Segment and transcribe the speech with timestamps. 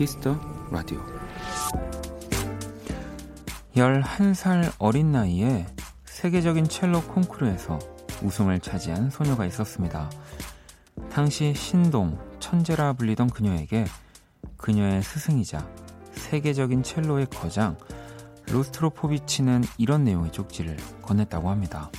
[0.00, 0.34] Kiss the
[0.70, 0.98] Radio
[3.76, 5.66] 11살 어린 나이에
[6.06, 7.78] 세계적인 첼로 콩쿠르에서
[8.22, 10.10] 우승을 차지한 소녀가 있었습니다.
[11.12, 13.84] 당시 신동, 천재라 불리던 그녀에게
[14.56, 15.68] 그녀의 스승이자
[16.12, 17.76] 세계적인 첼로의 거장
[18.50, 21.90] 로스트로포비치는 이런 내용의 쪽지를 건넸다고 합니다.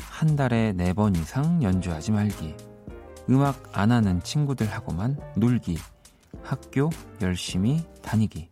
[0.00, 2.56] 한 달에 네 번 이상 연주하지 말기.
[3.28, 5.78] 음악 안 하는 친구들하고만 놀기.
[6.50, 6.90] 학교
[7.22, 8.50] 열심히 다니기.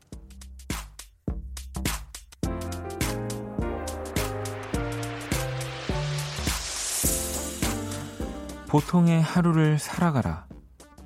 [8.69, 10.47] 보통의 하루를 살아가라.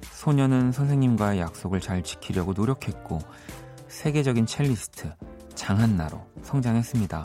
[0.02, 3.20] 소녀는 선생님과의 약속을 잘 지키려고 노력했고,
[3.88, 5.14] 세계적인 첼리스트,
[5.54, 7.24] 장한나로 성장했습니다.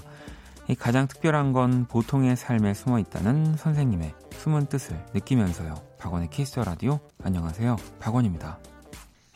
[0.79, 5.75] 가장 특별한 건 보통의 삶에 숨어 있다는 선생님의 숨은 뜻을 느끼면서요.
[5.99, 7.75] 박원의 키스 라디오 안녕하세요.
[7.99, 8.59] 박원입니다.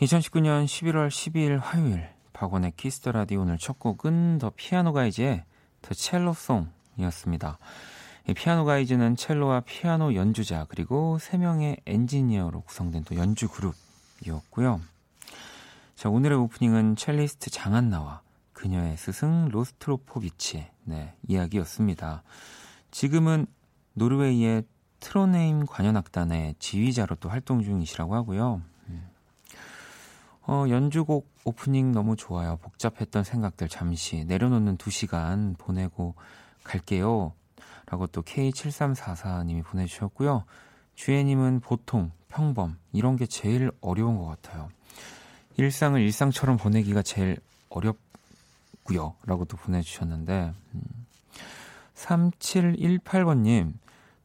[0.01, 5.43] 2019년 11월 12일 화요일 박원의 Kiss the Radio 오늘 첫 곡은 The Piano Guys의
[5.83, 7.59] The Cello Song이었습니다.
[8.27, 14.81] 이 Piano Guys는 첼로와 피아노 연주자 그리고 3명의 엔지니어로 구성된 또 연주 그룹이었고요.
[15.93, 18.21] 자, 오늘의 오프닝은 첼리스트 장한나와
[18.53, 22.23] 그녀의 스승 로스트로포비치의 네, 이야기였습니다.
[22.89, 23.45] 지금은
[23.93, 24.63] 노르웨이의
[24.99, 28.63] 트론헤임 관현악단의 지휘자로 또 활동 중이시라고 하고요.
[30.51, 30.53] 음.
[30.53, 32.57] 어, 연주곡 오프닝 너무 좋아요.
[32.57, 36.15] 복잡했던 생각들 잠시 내려놓는 두 시간 보내고
[36.63, 37.33] 갈게요.
[37.87, 40.43] 라고 또 K7344님이 보내주셨고요.
[40.95, 44.69] 주혜님은 보통, 평범, 이런 게 제일 어려운 것 같아요.
[45.57, 47.37] 일상을 일상처럼 보내기가 제일
[47.69, 47.97] 어렵,
[48.81, 49.15] 있고요.
[49.25, 50.81] 라고 또 보내주셨는데, 음.
[51.95, 53.73] 3718번님,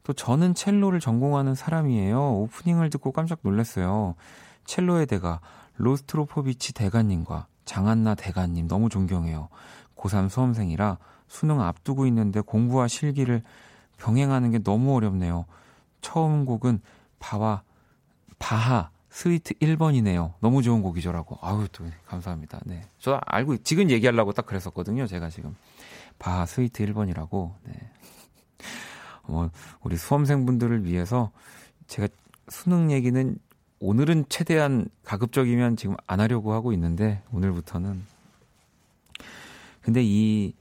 [0.03, 2.35] 또 저는 첼로를 전공하는 사람이에요.
[2.35, 4.15] 오프닝을 듣고 깜짝 놀랐어요.
[4.65, 5.41] 첼로의 대가
[5.77, 9.49] 로스트로포비치 대가님과 장한나 대가님 너무 존경해요.
[9.97, 10.99] 고3 수험생이라
[11.29, 13.43] 수능 앞두고 있는데 공부와 실기를
[13.99, 15.47] 병행하는 게 너무 어렵네요.
[16.01, 16.81] 처음 곡은
[17.19, 17.63] 바와
[18.39, 20.35] 바하 스위트 1번이네요.
[20.41, 21.39] 너무 좋은 곡이죠라고.
[21.41, 22.61] 아유, 또 감사합니다.
[22.67, 22.83] 네.
[22.99, 25.07] 저 알고 지금 얘기하려고 딱 그랬었거든요.
[25.07, 25.57] 제가 지금
[26.19, 27.55] 바 스위트 1번이라고.
[27.65, 27.73] 네.
[29.27, 29.51] 뭐
[29.81, 31.31] 우리 수험생분들을 위해서
[31.87, 32.09] 제가
[32.49, 33.39] 수능 얘기는
[33.89, 38.03] 오늘은 최대한 가급적이면 지금 안 하려고 하고 있는데 오늘부터는
[39.81, 40.55] 근데 이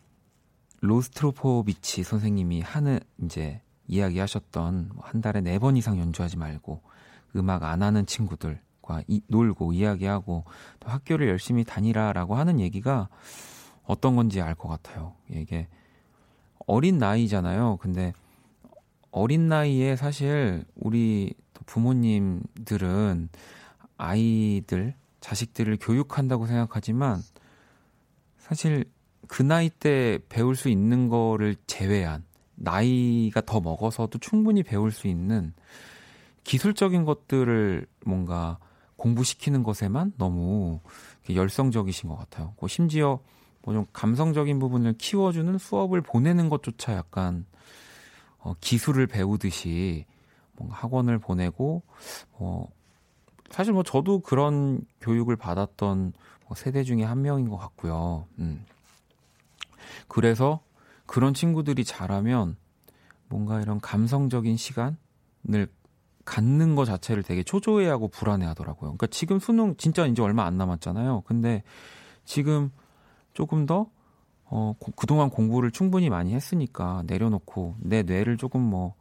[0.81, 6.84] 로스트로포비치 선생님이 하는 이제 이야기하셨던 뭐한 달에 네 번 이상 연주하지 말고
[7.35, 10.44] 음악 안 하는 친구들과 이, 놀고 이야기하고
[10.80, 13.09] 또 학교를 열심히 다니라라고 하는 얘기가
[13.85, 15.16] 어떤 건지 알 것 같아요.
[15.31, 15.68] 이게
[16.68, 17.78] 어린 나이잖아요.
[17.81, 18.14] 근데
[19.09, 21.34] 어린 나이에 사실 우리
[21.66, 23.30] 부모님들은
[23.98, 27.22] 아이들, 자식들을 교육한다고 생각하지만
[28.38, 28.86] 사실
[29.28, 32.24] 그 나이 때 배울 수 있는 거를 제외한
[32.56, 35.53] 나이가 더 먹어서도 충분히 배울 수 있는
[36.44, 38.59] 기술적인 것들을 뭔가
[38.97, 40.80] 공부시키는 것에만 너무
[41.30, 42.53] 열성적이신 것 같아요.
[42.59, 43.20] 뭐 심지어
[43.66, 47.46] 뭐 좀 감성적인 부분을 키워주는 수업을 보내는 것조차 약간
[48.38, 50.06] 어, 기술을 배우듯이
[50.58, 51.84] 뭔가 학원을 보내고
[52.38, 52.70] 뭐
[53.50, 56.14] 사실 뭐 저도 그런 교육을 받았던
[56.48, 58.28] 뭐 세대 중에 한 명인 것 같고요.
[58.40, 58.66] 음.
[60.08, 60.62] 그래서
[61.06, 62.58] 그런 친구들이 잘하면
[63.28, 65.68] 뭔가 이런 감성적인 시간을
[66.24, 68.90] 갖는 것 자체를 되게 초조해하고 불안해하더라고요.
[68.90, 71.22] 그러니까 지금 수능 진짜 이제 얼마 안 남았잖아요.
[71.26, 71.64] 근데
[72.24, 72.72] 지금
[73.34, 73.90] 조금 더
[74.46, 78.96] 어, 고, 그동안 공부를 충분히 많이 했으니까 내려놓고 내 뇌를 조금 뭐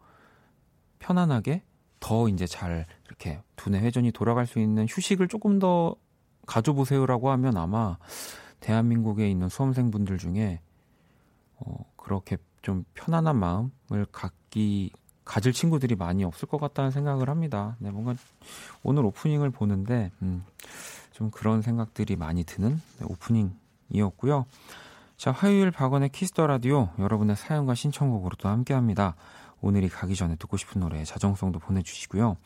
[1.04, 1.62] 편안하게
[2.00, 5.96] 더 이제 잘 이렇게 두뇌 회전이 돌아갈 수 있는 휴식을 조금 더
[6.46, 7.98] 가져보세요라고 하면 아마
[8.60, 10.60] 대한민국에 있는 수험생분들 중에
[11.56, 14.90] 어, 그렇게 좀 편안한 마음을 갖기
[15.24, 17.76] 가질 친구들이 많이 없을 것 같다는 생각을 합니다.
[17.78, 18.14] 네, 뭔가
[18.82, 20.44] 오늘 오프닝을 보는데 음,
[21.12, 24.46] 좀 그런 생각들이 많이 드는 네, 오프닝이었고요.
[25.16, 29.14] 자, 화요일 박원의 Kiss the Radio 여러분의 사연과 신청곡으로 또 함께합니다.
[29.64, 32.36] 오늘이 가기 전에 듣고 싶은 노래 자정송도 보내주시고요.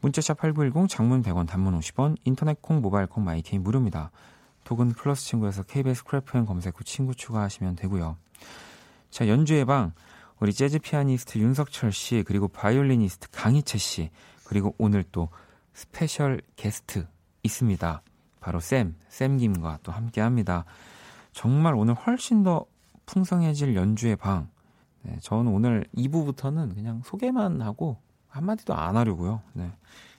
[0.00, 4.12] 문자 샵 8910 장문 100원 단문 50원 인터넷 콩 모바일 콩 마이케이 무료입니다.
[4.64, 8.16] 톡은 플러스 친구에서 KBS Cool FM 검색 후 친구 추가하시면 되고요.
[9.10, 9.92] 자 연주의 방
[10.38, 14.10] 우리 재즈 피아니스트 윤석철 씨, 그리고 바이올리니스트 강이채 씨,
[14.44, 15.28] 그리고 오늘 또
[15.74, 17.06] 스페셜 게스트
[17.42, 18.02] 있습니다.
[18.40, 20.64] 바로 샘, 샘김과 또 함께 합니다.
[21.32, 22.64] 정말 오늘 훨씬 더
[23.04, 24.48] 풍성해질 연주의 방.
[25.02, 27.96] 네, 저는 오늘 2부부터는 그냥 소개만 하고
[28.28, 29.42] 한마디도 안 하려고요.
[29.54, 29.72] 네.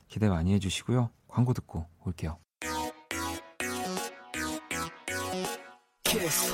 [0.08, 1.10] 기대 많이 해주시고요.
[1.28, 2.38] 광고 듣고 올게요.
[6.04, 6.54] 키스.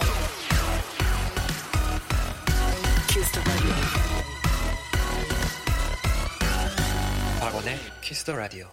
[3.07, 3.41] 키스
[7.39, 8.67] 박원의 키스 더 라디오.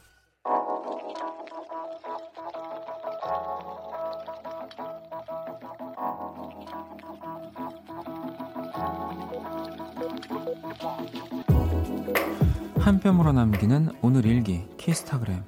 [12.84, 15.42] 한 뼘으로 남기는 오늘 일기 키스타그램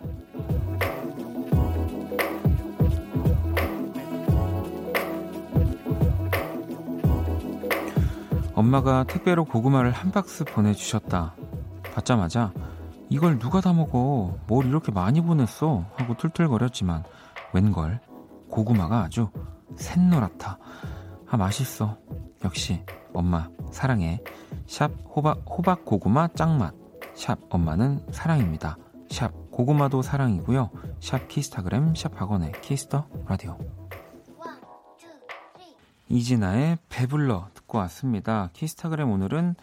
[8.54, 11.34] 엄마가 택배로 고구마를 한 박스 보내주셨다.
[11.92, 12.54] 받자마자
[13.10, 14.38] 이걸 누가 다 먹어?
[14.46, 15.84] 뭘 이렇게 많이 보냈어?
[15.94, 17.04] 하고 툴툴거렸지만
[17.52, 18.00] 웬걸
[18.48, 19.28] 고구마가 아주
[19.76, 20.58] 샛노랗다.
[21.28, 21.98] 아 맛있어.
[22.44, 24.22] 역시 엄마 사랑해.
[24.66, 26.85] 샵 호박 호박 고구마 짱맛.
[27.16, 28.76] 샵 엄마는 사랑입니다.
[29.10, 30.70] 샵 고구마도 사랑이고요.
[31.00, 33.58] 샵 키스타그램 샵 박원의 Kiss the Radio.
[36.08, 38.50] 이진아의 배불러 듣고 왔습니다.
[38.52, 39.56] 키스타그램 오늘은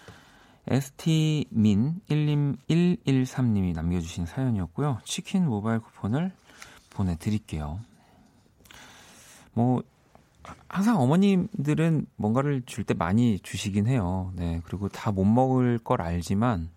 [0.67, 4.99] ST민 113님이 남겨주신 사연이었고요.
[5.03, 6.31] 치킨 모바일 쿠폰을
[6.89, 7.79] 보내드릴게요.
[9.53, 9.83] 뭐,
[10.67, 14.33] 항상 어머님들은 뭔가를 줄 때 많이 주시긴 해요.
[14.35, 14.61] 네.
[14.65, 16.69] 그리고 다 못 먹을 걸 알지만,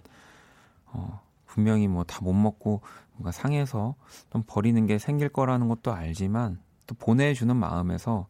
[0.86, 2.80] 어, 분명히 뭐 다 못 먹고
[3.12, 3.94] 뭔가 상해서
[4.30, 8.26] 좀 버리는 게 생길 거라는 것도 알지만 또 보내주는 마음에서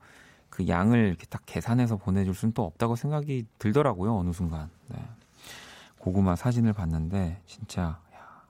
[0.49, 4.71] 그 양을 이렇게 딱 계산해서 보내줄 수는 또 없다고 생각이 들더라고요 어느 순간.
[4.89, 4.99] 네.
[5.99, 8.43] 고구마 사진을 봤는데 진짜 야,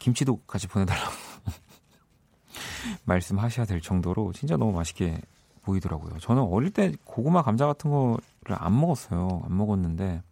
[0.00, 1.12] 김치도 같이 보내달라고
[3.04, 5.20] 말씀하셔야 될 정도로 진짜 너무 맛있게
[5.62, 6.18] 보이더라고요.
[6.18, 8.18] 저는 어릴 때 고구마 감자 같은 거를
[8.50, 9.42] 안 먹었어요.
[9.44, 10.22] 안 먹었는데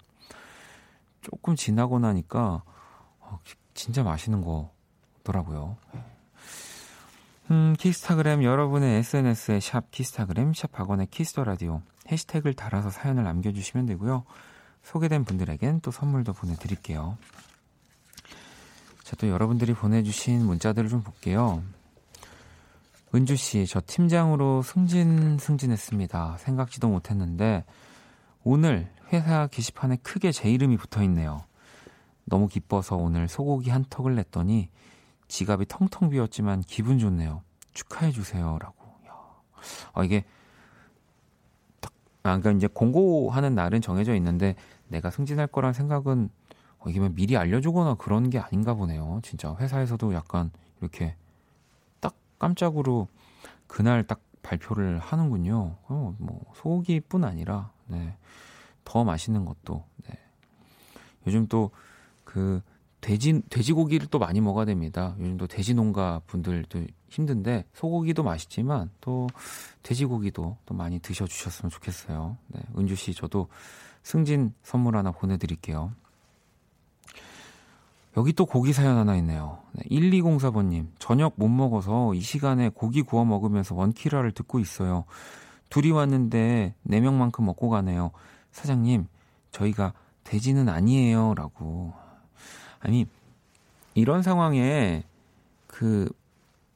[1.30, 2.62] 조금 지나고 나니까
[3.18, 3.40] 어,
[3.74, 5.76] 진짜 맛있는 거더라고요.
[7.50, 13.86] 음, 키스타그램 여러분의 SNS에 샵 키스타그램 샵 박원의 Kiss the Radio 해시태그를 달아서 사연을 남겨주시면
[13.86, 14.24] 되고요.
[14.82, 17.18] 소개된 분들에겐 또 선물도 보내드릴게요.
[19.02, 21.62] 자, 또 여러분들이 보내주신 문자들을 좀 볼게요.
[23.14, 26.36] 은주 씨, 저 팀장으로 승진, 승진했습니다.
[26.38, 27.64] 생각지도 못했는데,
[28.48, 31.42] 오늘 회사 게시판에 크게 제 이름이 붙어 있네요.
[32.26, 34.70] 너무 기뻐서 오늘 소고기 한 턱을 냈더니
[35.26, 37.42] 지갑이 텅텅 비었지만 기분 좋네요.
[37.74, 38.76] 축하해 주세요라고.
[39.94, 40.24] 아 이게
[41.80, 44.54] 딱 아, 그러니까 이제 공고하는 날은 정해져 있는데
[44.86, 46.30] 내가 승진할 거란 생각은
[46.78, 49.18] 어, 이게 미리 알려주거나 그런 게 아닌가 보네요.
[49.24, 51.16] 진짜 회사에서도 약간 이렇게
[51.98, 53.08] 딱 깜짝으로
[53.66, 55.78] 그날 딱 발표를 하는군요.
[55.88, 58.16] 어, 뭐 소고기뿐 아니라 네.
[58.84, 59.84] 더 맛있는 것도.
[60.08, 60.18] 네.
[61.26, 61.70] 요즘 또
[62.36, 62.60] 그
[63.00, 65.14] 돼지 돼지고기를 또 많이 먹어야 됩니다.
[65.18, 69.26] 요즘 또 돼지 농가 분들도 힘든데 소고기도 맛있지만 또
[69.82, 72.36] 돼지고기도 또 많이 드셔 주셨으면 좋겠어요.
[72.48, 72.60] 네.
[72.76, 73.48] 은주 씨 저도
[74.02, 75.92] 승진 선물 하나 보내 드릴게요.
[78.18, 79.62] 여기 또 고기 사연 하나 있네요.
[79.72, 85.04] 네, 1204번님, 저녁 못 먹어서 이 시간에 고기 구워 먹으면서 원키라를 듣고 있어요.
[85.68, 88.10] 둘이 왔는데 4명만큼 먹고 가네요.
[88.52, 89.06] 사장님,
[89.50, 89.92] 저희가
[90.24, 91.34] 돼지는 아니에요.
[91.34, 91.92] 라고.
[92.80, 93.06] 아니,
[93.94, 95.04] 이런 상황에
[95.66, 96.10] 그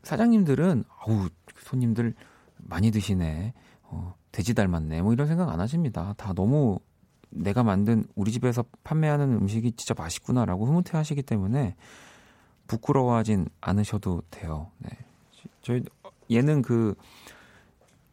[0.03, 2.15] 사장님들은, 어우, 손님들
[2.57, 3.53] 많이 드시네.
[3.85, 5.03] 어, 돼지 닮았네.
[5.03, 6.15] 뭐 이런 생각 안 하십니다.
[6.17, 6.79] 다 너무
[7.31, 11.77] 내가 만든 우리 집에서 판매하는 음식이 진짜 맛있구나라고 흐뭇해 하시기 때문에
[12.67, 14.71] 부끄러워하진 않으셔도 돼요.
[14.79, 14.91] 네.
[15.63, 15.83] 저희
[16.29, 16.95] 예능 그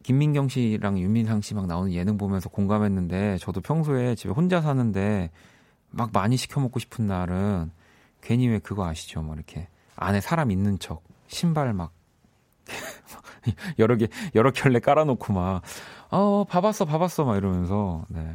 [0.08, 5.30] 김민경 씨랑 윤민상 씨 막 나오는 예능 보면서 공감했는데 저도 평소에 집에 혼자 사는데
[5.90, 7.70] 막 많이 시켜 먹고 싶은 날은
[8.22, 9.20] 괜히 왜 그거 아시죠?
[9.20, 11.92] 뭐 이렇게 안에 사람 있는 척 신발 막
[13.78, 18.34] 여러 개 여러 켤레 깔아놓고 막어 봐봤어 봐봤어 막 이러면서 네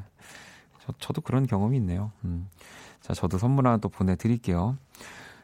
[0.86, 2.12] 저, 저도 그런 경험이 있네요.
[2.24, 2.50] 음.
[3.02, 4.78] 자 저도 선물 하나 또 보내드릴게요.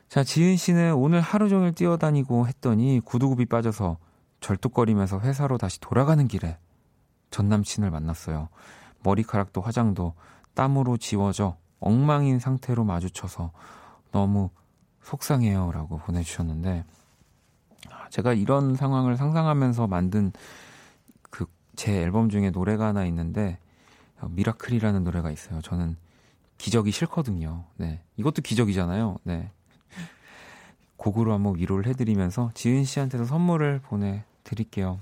[0.08, 3.98] 자 지은 씨는 오늘 하루 종일 뛰어다니고 했더니 구두굽이 빠져서
[4.40, 6.58] 절뚝거리면서 회사로 다시 돌아가는 길에
[7.30, 8.50] 전 남친을 만났어요.
[9.04, 10.14] 머리카락도 화장도
[10.54, 13.52] 땀으로 지워져 엉망인 상태로 마주쳐서
[14.12, 14.50] 너무
[15.04, 15.72] 속상해요.
[15.72, 16.84] 라고 보내주셨는데,
[17.90, 20.32] 아, 제가 이런 상황을 상상하면서 만든
[21.30, 21.46] 그
[21.80, 23.58] 제 앨범 중에 노래가 하나 있는데,
[24.20, 25.62] 어, 미라클이라는 노래가 있어요.
[25.62, 25.96] 저는
[26.58, 27.64] 기적이 싫거든요.
[27.78, 28.02] 네.
[28.18, 29.16] 이것도 기적이잖아요.
[29.24, 29.50] 네.
[30.98, 35.00] 곡으로 한번 위로를 해드리면서 지은 씨한테도 선물을 보내 드릴게요.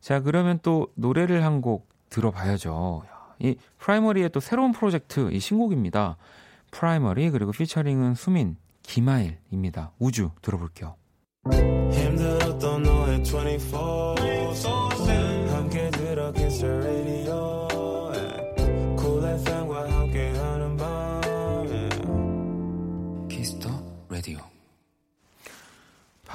[0.00, 3.02] 자, 그러면 또 노래를 한 곡 들어봐야죠.
[3.38, 6.16] 이 프라이머리의 또 새로운 프로젝트, 이 신곡입니다.
[6.70, 9.92] 프라이머리 그리고 피처링은 수민, 김아일입니다.
[9.98, 10.94] 우주 들어볼게요.
[11.90, 14.14] 힘들었던 너의 24
[15.50, 17.45] 함께 들어 radio cool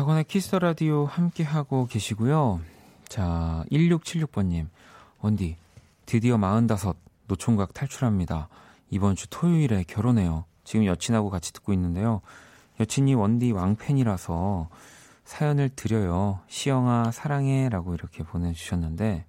[0.02, 2.60] 박원의 Kiss the Radio 함께하고 계시고요.
[3.08, 4.68] 자, 1676번님
[5.20, 5.58] 원디
[6.08, 6.96] 드디어 45
[7.28, 8.50] 노총각 탈출합니다.
[8.90, 10.46] 이번 주 토요일에 결혼해요.
[10.64, 12.22] 지금 여친하고 같이 듣고 있는데요.
[12.80, 14.70] 여친이 원디 왕팬이라서
[15.24, 16.40] 사연을 드려요.
[16.48, 19.26] 시영아 사랑해 라고 이렇게 보내주셨는데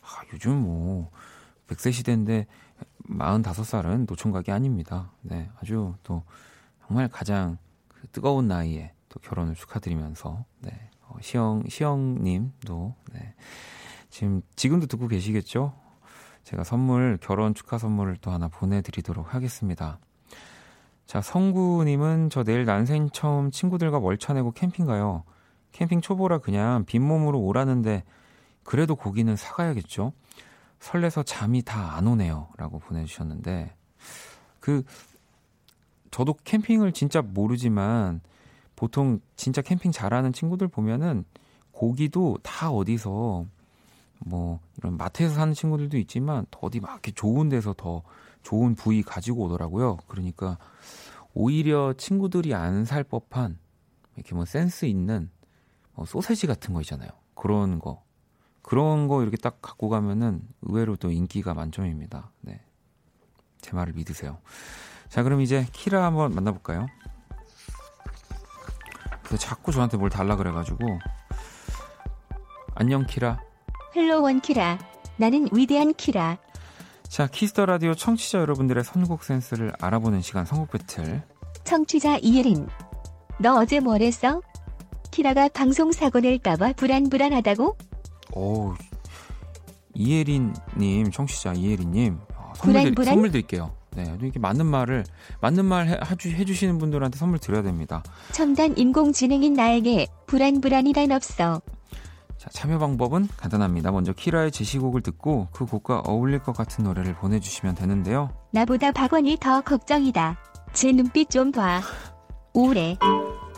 [0.00, 1.10] 아, 요즘 뭐
[1.66, 2.46] 100세 시대인데
[3.08, 5.10] 45살은 노총각이 아닙니다.
[5.22, 6.22] 네, 아주 또
[6.86, 13.34] 정말 가장 그 뜨거운 나이에 또 결혼을 축하드리면서 네, 어, 시영 시영님도 네,
[14.10, 15.72] 지금 지금도 듣고 계시겠죠?
[16.42, 19.98] 제가 선물, 결혼 축하 선물을 또 하나 보내드리도록 하겠습니다.
[21.06, 25.22] 자, 성구님은 저 내일 난생 처음 친구들과 월차 내고 캠핑 가요.
[25.72, 28.02] 캠핑 초보라 그냥 빈몸으로 오라는데
[28.64, 30.12] 그래도 고기는 사가야겠죠?
[30.80, 32.48] 설레서 잠이 다 안 오네요.
[32.56, 33.74] 라고 보내주셨는데,
[34.60, 34.82] 그,
[36.10, 38.20] 저도 캠핑을 진짜 모르지만,
[38.76, 41.24] 보통 진짜 캠핑 잘하는 친구들 보면은
[41.72, 43.46] 고기도 다 어디서
[44.20, 48.02] 뭐 이런 마트에서 사는 친구들도 있지만 어디 막 이렇게 좋은 데서 더
[48.42, 49.98] 좋은 부위 가지고 오더라고요.
[50.06, 50.58] 그러니까
[51.34, 53.58] 오히려 친구들이 안 살 법한
[54.16, 55.30] 이렇게 뭐 센스 있는
[55.94, 57.10] 뭐 소세지 같은 거 있잖아요.
[57.34, 58.02] 그런 거
[58.62, 62.30] 그런 거 이렇게 딱 갖고 가면은 의외로 또 인기가 만점입니다.
[62.40, 62.60] 네.
[63.60, 64.38] 제 말을 믿으세요.
[65.08, 66.86] 자, 그럼 이제 키라 한번 만나볼까요?
[69.24, 70.98] 그 자꾸 저한테 뭘 달라 그래가지고
[72.74, 73.40] 안녕 키라.
[73.96, 74.78] Hello 원키라.
[75.16, 76.38] 나는 위대한 키라.
[77.08, 81.22] 자, Kiss the Radio 청취자 여러분들의 선곡 센스를 알아보는 시간 선곡 배틀.
[81.62, 82.68] 청취자 이예린.
[83.38, 84.42] 너 어제 뭘 했어?
[85.12, 87.76] 키라가 방송 사고 낼까봐 불안불안하다고?
[88.32, 88.74] 오,
[89.94, 92.18] 이예린님, 청취자 이예린님.
[92.36, 93.14] 어, 선물, 불안, 불안?
[93.14, 93.72] 선물 드릴게요.
[93.94, 95.04] 네, 이렇게 맞는 말을,
[95.40, 98.02] 맞는 말 해, 해주시는 분들한테 선물 드려야 됩니다.
[98.32, 101.60] 첨단 인공지능인 나에게 불안불안이란 없어.
[102.36, 103.90] 자, 참여 방법은 간단합니다.
[103.90, 108.30] 먼저 키라의 제시곡을 듣고 그 곡과 어울릴 것 같은 노래를 보내주시면 되는데요.
[108.50, 110.36] 나보다 박원이 더 걱정이다.
[110.72, 111.80] 제 눈빛 좀 봐.
[112.52, 112.98] 우울해.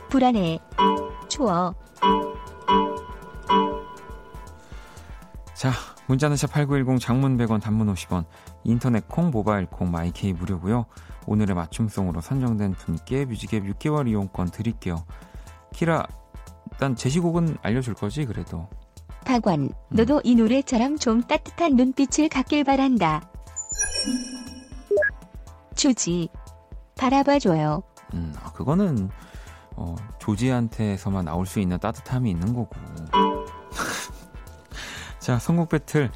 [0.09, 0.61] 불안해.
[1.29, 1.75] 추워.
[5.55, 5.73] 자,
[6.07, 8.25] 문자는 샵8910 장문 100원 단문 50원
[8.65, 10.87] 인터넷 콩 모바일 콩 마이케이 무료고요.
[11.27, 15.05] 오늘의 맞춤송으로 선정된 분께 뮤직앱 6개월 이용권 드릴게요.
[15.73, 16.07] 키라
[16.73, 18.69] 일단 제시곡은 알려줄 거지 그래도.
[19.25, 19.71] 박원, 음.
[19.89, 23.29] 너도 이 노래처럼 좀 따뜻한 눈빛을 갖길 바란다.
[25.75, 26.29] 주지,
[26.97, 27.83] 바라봐줘요.
[28.15, 29.11] 음, 아, 그거는
[29.75, 32.71] 어, 조지한테서만 나올 수 있는 따뜻함이 있는 거고.
[35.27, 36.13] 자, 선곡 배틀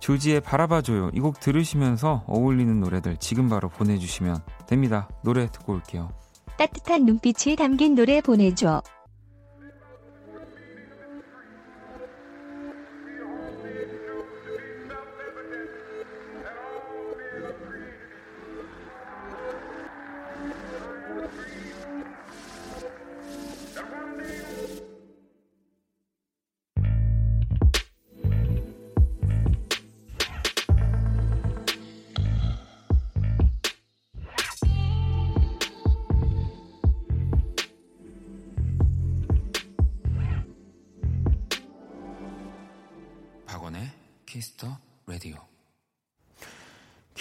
[0.00, 1.10] 조지의 바라봐줘요.
[1.12, 5.06] 이 곡 들으시면서 어울리는 노래들 지금 바로 보내주시면 됩니다.
[5.22, 6.08] 노래 듣고 올게요.
[6.56, 8.82] 따뜻한 눈빛이 담긴 노래 보내줘.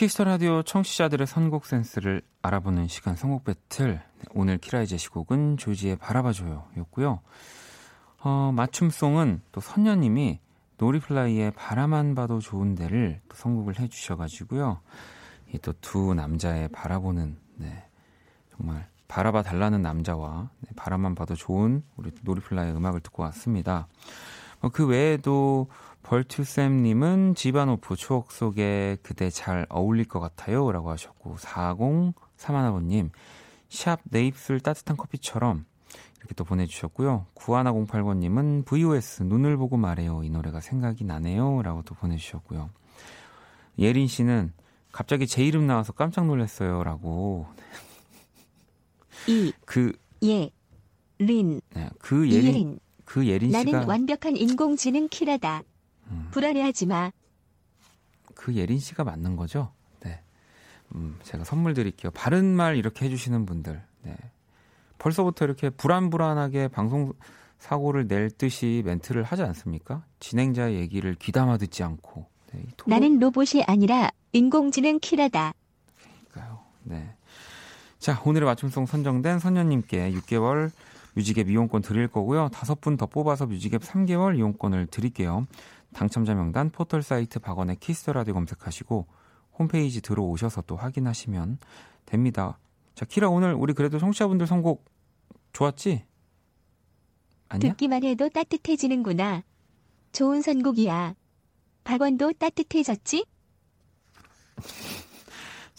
[0.04, 4.02] Kiss the Radio 청취자들의 선곡 센스를 알아보는 시간 선곡 배틀.
[4.32, 7.22] 오늘 키라의 제시곡은 조지의 바라봐줘요 였고요.
[8.20, 10.42] 어, 맞춤송은 또 선녀님이
[10.76, 14.82] 노리플라이의 바라만 봐도 좋은데를 또 선곡을 해주셔가지고요.
[15.54, 17.86] 이 또 두 남자의 바라보는, 네,
[18.58, 23.88] 정말 바라봐 달라는 남자와 네, 바라만 봐도 좋은 우리 노리플라이의 음악을 듣고 왔습니다.
[24.64, 25.68] 어, 그 외에도
[26.04, 30.72] 벌투쌤님은 지바노프 추억 속에 그대 잘 어울릴 것 같아요.
[30.72, 33.10] 라고 하셨고, 4031아버님,
[33.70, 35.66] 샵 내 입술 따뜻한 커피처럼
[36.20, 37.26] 이렇게 또 보내주셨고요.
[37.36, 40.24] 9108번님은 VOS 눈을 보고 말해요.
[40.24, 41.62] 이 노래가 생각이 나네요.
[41.62, 42.70] 라고 또 보내주셨고요.
[43.80, 44.54] 예린 씨는
[44.94, 46.84] 갑자기 제 이름 나와서 깜짝 놀랐어요.
[46.84, 47.48] 라고.
[49.28, 49.52] 이.
[49.66, 49.92] 그.
[50.24, 50.50] 예.
[51.20, 51.60] 린.
[51.74, 52.48] 네, 그 예린.
[52.48, 52.80] 예린.
[53.14, 53.64] 그 예린 씨가.
[53.64, 55.62] 나는 완벽한 인공지능 키라다.
[56.08, 56.30] 음.
[56.32, 57.12] 불안해하지 마.
[58.34, 59.72] 그 예린 씨가 맞는 거죠?
[60.00, 60.20] 네.
[60.96, 62.12] 음, 제가 선물 드릴게요.
[62.16, 63.84] 바른 말 이렇게 해주시는 분들.
[64.02, 64.16] 네.
[64.98, 67.14] 벌써부터 이렇게 불안불안하게 방송
[67.60, 70.04] 사고를 낼 듯이 멘트를 하지 않습니까?
[70.20, 72.26] 진행자의 얘기를 귀담아 듣지 않고.
[72.52, 72.96] 네, 토로...
[72.96, 75.54] 나는 로봇이 아니라 인공지능 키라다.
[76.32, 76.62] 그러니까요.
[76.82, 77.14] 네.
[78.00, 80.72] 자, 오늘의 맞춤송 선정된 선녀님께 6개월
[81.16, 82.50] 뮤직앱 이용권 드릴 거고요.
[82.50, 85.46] 다섯 분 더 뽑아서 뮤직앱 3개월 이용권을 드릴게요.
[85.94, 89.08] 당첨자 명단 포털 사이트 박원의 Kiss the Radio 검색하시고
[89.60, 91.60] 홈페이지 들어오셔서 또 확인하시면
[92.06, 92.58] 됩니다.
[92.96, 94.86] 자, 키라 오늘 우리 그래도 청취자분들 선곡
[95.54, 96.04] 좋았지?
[97.50, 97.72] 아니야?
[97.72, 99.44] 듣기만 해도 따뜻해지는구나.
[100.12, 101.16] 좋은 선곡이야.
[101.84, 103.26] 박원도 따뜻해졌지?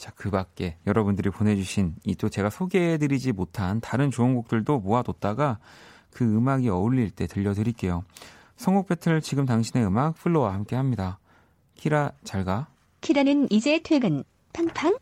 [0.04, 5.58] 자, 그 밖에 여러분들이 보내주신 이 또 제가 소개해드리지 못한 다른 좋은 곡들도 모아뒀다가
[6.12, 8.04] 그 음악이 어울릴 때 들려드릴게요.
[8.58, 11.18] 선곡 배틀 지금 당신의 음악 FLO와 함께 합니다.
[11.76, 12.66] 키라 잘 가.
[13.00, 14.24] 키라는 이제 퇴근.
[14.52, 14.94] 팡팡.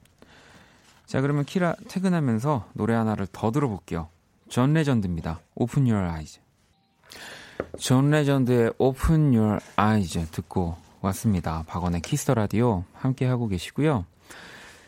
[1.07, 4.09] 자, 그러면 키라 퇴근하면서 노래 하나를 더 들어볼게요.
[4.49, 5.41] 존 레전드입니다.
[5.57, 6.39] Open Your Eyes.
[7.81, 11.65] 존 레전드의 Open Your Eyes 듣고 왔습니다.
[11.67, 14.07] 박원의 Kiss the Radio 함께 하고 계시고요.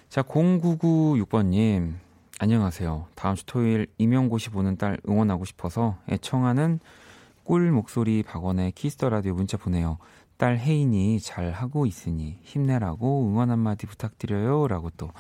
[0.09, 1.95] 자, 0996번님,
[2.39, 3.09] 안녕하세요.
[3.15, 6.79] 다음 주 토요일 임용고시 보는 딸 응원하고 싶어서 애청하는
[7.43, 9.99] 꿀 목소리 박원의 Kiss the Radio 문자 보내요.
[10.37, 14.69] 딸 혜인이 잘 하고 있으니 힘내라고 응원 한마디 부탁드려요.
[14.69, 15.11] 라고 또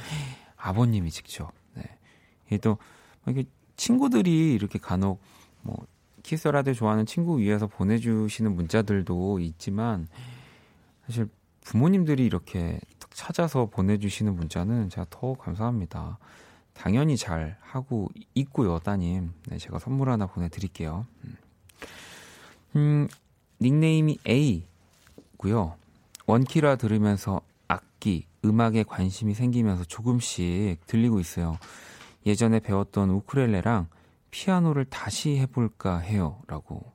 [0.56, 2.58] 아버님이 직접, 네.
[2.58, 2.78] 또,
[3.28, 3.44] 이게
[3.76, 5.20] 친구들이 이렇게 간혹
[5.62, 5.76] 뭐
[6.22, 10.08] 키스 라디오 좋아하는 친구 위해서 보내주시는 문자들도 있지만
[11.06, 11.28] 사실
[11.62, 12.78] 부모님들이 이렇게
[13.14, 16.18] 찾아서 보내주시는 문자는 제가 더 감사합니다.
[16.74, 19.32] 당연히 잘 하고 있고요, 따님.
[19.46, 21.06] 네, 제가 선물 하나 보내드릴게요.
[21.24, 21.36] 음,
[22.76, 23.08] 음
[23.62, 25.76] 닉네임이 A고요.
[26.26, 31.56] 원키라 들으면서 악기, 음악에 관심이 생기면서 조금씩 들리고 있어요.
[32.26, 33.86] 예전에 배웠던 우크렐레랑
[34.32, 36.40] 피아노를 다시 해볼까 해요.
[36.48, 36.92] 라고.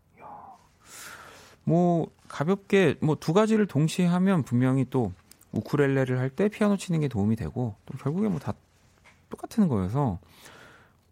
[1.64, 5.14] 뭐, 가볍게, 뭐, 두 가지를 동시에 하면 분명히 또
[5.52, 8.54] 우크렐레를 할 때 피아노 치는 게 도움이 되고 또 결국에 뭐 다
[9.30, 10.20] 똑같은 거여서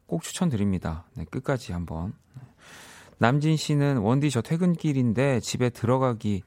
[0.07, 1.05] 꼭 추천드립니다.
[1.15, 2.13] 네, 끝까지 한번.
[3.19, 6.43] 남진 씨는 원디 저 퇴근길인데 집에 들어가기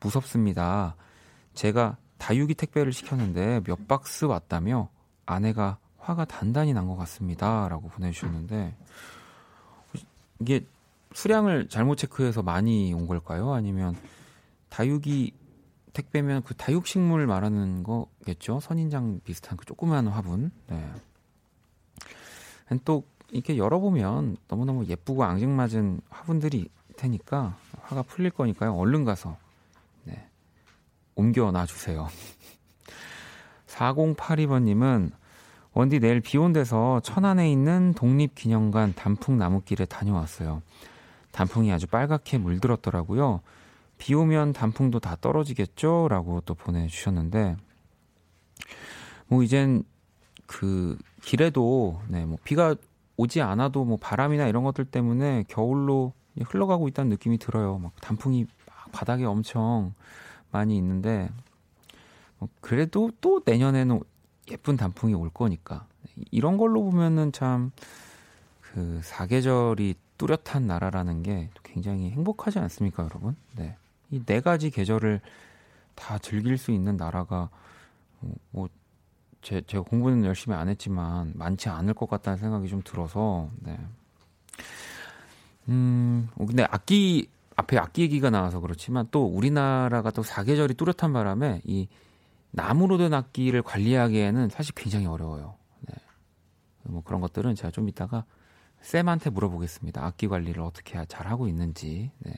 [0.00, 0.96] 무섭습니다.
[1.54, 4.88] 제가 다육이 택배를 시켰는데 몇 박스 왔다며
[5.26, 7.68] 아내가 화가 단단히 난 것 같습니다.
[7.68, 8.74] 라고 보내주셨는데
[10.40, 10.66] 이게
[11.12, 13.52] 수량을 잘못 체크해서 많이 온 걸까요?
[13.52, 13.96] 아니면
[14.70, 15.32] 다육이
[15.92, 18.60] 택배면 그 다육식물 말하는 거겠죠.
[18.60, 20.50] 선인장 비슷한 그 조그마한 화분.
[20.68, 20.90] 네.
[22.84, 28.74] 또 이렇게 열어보면 너무너무 예쁘고 앙증맞은 화분들이 테니까 화가 풀릴 거니까요.
[28.74, 29.36] 얼른 가서
[30.04, 30.26] 네.
[31.14, 32.08] 옮겨 놔 주세요.
[33.66, 35.12] 4082번님은
[35.74, 40.62] 원디 내일 비 온대서 천안에 있는 독립기념관 단풍 나무길에 다녀왔어요.
[41.30, 43.40] 단풍이 아주 빨갛게 물들었더라고요.
[44.02, 46.08] 비 오면 단풍도 다 떨어지겠죠?
[46.10, 47.56] 라고 또 보내주셨는데,
[49.28, 49.84] 뭐, 이젠
[50.46, 52.74] 그 길에도, 네, 뭐, 비가
[53.16, 57.78] 오지 않아도 뭐 바람이나 이런 것들 때문에 겨울로 흘러가고 있다는 느낌이 들어요.
[57.78, 59.94] 막 단풍이 막 바닥에 엄청
[60.50, 61.30] 많이 있는데,
[62.40, 64.00] 뭐 그래도 또 내년에는
[64.50, 65.86] 예쁜 단풍이 올 거니까.
[66.32, 67.70] 이런 걸로 보면은 참,
[68.60, 73.36] 그 사계절이 뚜렷한 나라라는 게 굉장히 행복하지 않습니까, 여러분?
[73.54, 73.76] 네.
[74.12, 75.20] 이 네 가지 계절을
[75.94, 77.48] 다 즐길 수 있는 나라가
[78.20, 78.68] 뭐, 뭐
[79.40, 83.78] 제, 제가 공부는 열심히 안 했지만 많지 않을 것 같다는 생각이 좀 들어서 네.
[85.68, 91.60] 음, 뭐 근데 악기 앞에 악기 얘기가 나와서 그렇지만 또 우리나라가 또 사계절이 뚜렷한 바람에
[91.64, 91.88] 이
[92.50, 95.54] 나무로 된 악기를 관리하기에는 사실 굉장히 어려워요.
[95.80, 95.94] 네.
[96.84, 98.24] 뭐 그런 것들은 제가 좀 이따가
[98.82, 100.04] 쌤한테 물어보겠습니다.
[100.04, 102.10] 악기 관리를 어떻게 잘 하고 있는지.
[102.18, 102.32] 네.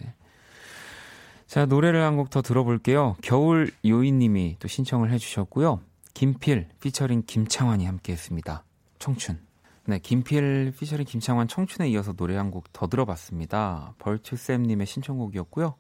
[1.55, 3.15] 자, 노래를 한 곡 더 들어볼게요.
[3.23, 5.81] 겨울 요인님이 또 신청을 해주셨고요.
[6.13, 8.65] 김필 피처링 김창완이 함께 했습니다.
[8.99, 9.39] 청춘.
[9.87, 13.95] 네, 김필 피처링 김창완 청춘에 이어서 노래 한 곡 더 들어봤습니다.
[14.01, 15.77] 벌추쌤님의 신청곡이었고요.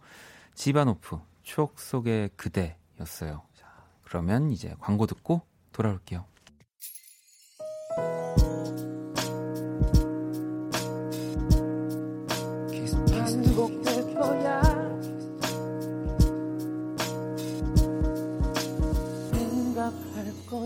[0.54, 3.42] 지바노프 추억 속의 그대였어요.
[3.54, 3.66] 자,
[4.04, 6.24] 그러면 이제 광고 듣고 돌아올게요.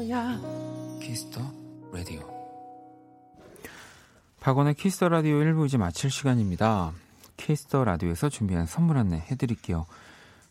[0.08, 0.40] 거야.
[1.00, 1.40] Kiss the
[1.92, 2.22] Radio.
[4.40, 6.92] 박원의 Kiss the Radio 1부 이제 마칠 시간입니다.
[7.36, 9.86] Kiss the Radio에서 준비한 선물 안내 해드릴게요.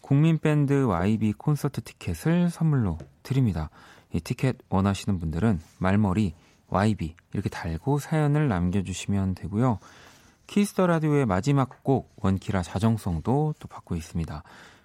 [0.01, 3.69] 국민밴드 YB 콘서트 티켓을 선물로 드립니다.
[4.13, 6.35] 이 티켓 원하시는 분들은 말머리
[6.69, 9.79] YB 이렇게 달고 사연을 남겨주시면 되고요.
[10.45, 14.43] Kiss the Radio의 마지막 곡 원키라 자정송도 또 받고 있습니다.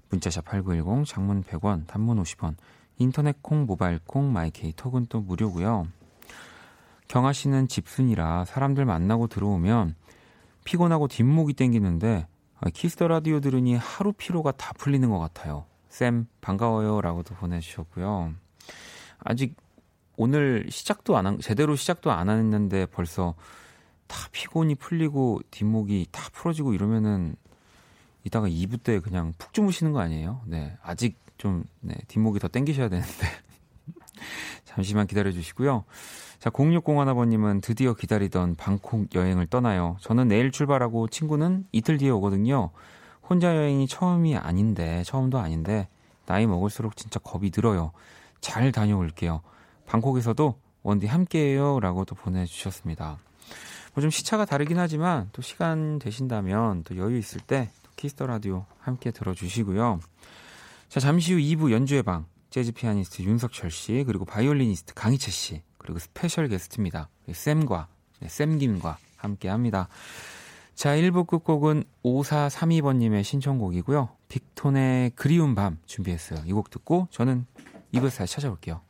[0.08, 2.56] 문자샵 8910 장문 100원 단문 50원
[3.02, 5.88] 인터넷 콩 모바일 콩 마이케이톡은 또 무료고요.
[7.08, 9.94] 경아 씨는 집순이라 사람들 만나고 들어오면
[10.64, 12.26] 피곤하고 뒷목이 땡기는데
[12.60, 15.66] 아, Kiss the Radio 들으니 하루 피로가 다 풀리는 것 같아요.
[15.88, 18.32] 샘 반가워요 라고도 보내주셨고요.
[19.18, 19.56] 아직
[20.16, 23.34] 오늘 시작도 안 한, 제대로 시작도 안 했는데 벌써
[24.06, 27.34] 다 피곤이 풀리고 뒷목이 다 풀어지고 이러면은
[28.24, 30.42] 이따가 2부 때 그냥 푹 주무시는 거 아니에요?
[30.46, 30.76] 네.
[30.82, 33.26] 아직 좀, 네, 뒷목이 더 땡기셔야 되는데.
[34.64, 35.82] 잠시만 기다려 주시고요.
[36.38, 39.96] 자, 0601번님은 드디어 기다리던 방콕 여행을 떠나요.
[40.02, 42.70] 저는 내일 출발하고 친구는 이틀 뒤에 오거든요.
[43.28, 45.88] 혼자 여행이 처음이 아닌데, 처음도 아닌데,
[46.26, 47.90] 나이 먹을수록 진짜 겁이 들어요.
[48.40, 49.42] 잘 다녀올게요.
[49.86, 51.80] 방콕에서도 원디 함께해요.
[51.80, 53.18] 라고 또 보내주셨습니다.
[53.94, 58.64] 뭐 좀 시차가 다르긴 하지만 또 시간 되신다면 또 여유 있을 때 Kiss the Radio
[58.78, 59.98] 함께 들어주시고요.
[60.92, 62.26] 자, 잠시 후 2부 연주의 방.
[62.50, 67.08] 재즈 피아니스트 윤석철 씨, 그리고 바이올리니스트 강이채 씨, 그리고 스페셜 게스트입니다.
[67.32, 67.88] 샘과,
[68.20, 69.88] 네, 샘김과 함께 합니다.
[70.74, 74.10] 자, 1부 끝곡은 5432번님의 신청곡이고요.
[74.28, 76.42] 빅톤의 그리운 밤 준비했어요.
[76.44, 77.46] 이 곡 듣고 저는
[77.94, 78.82] 2부에서 다시 찾아올게요.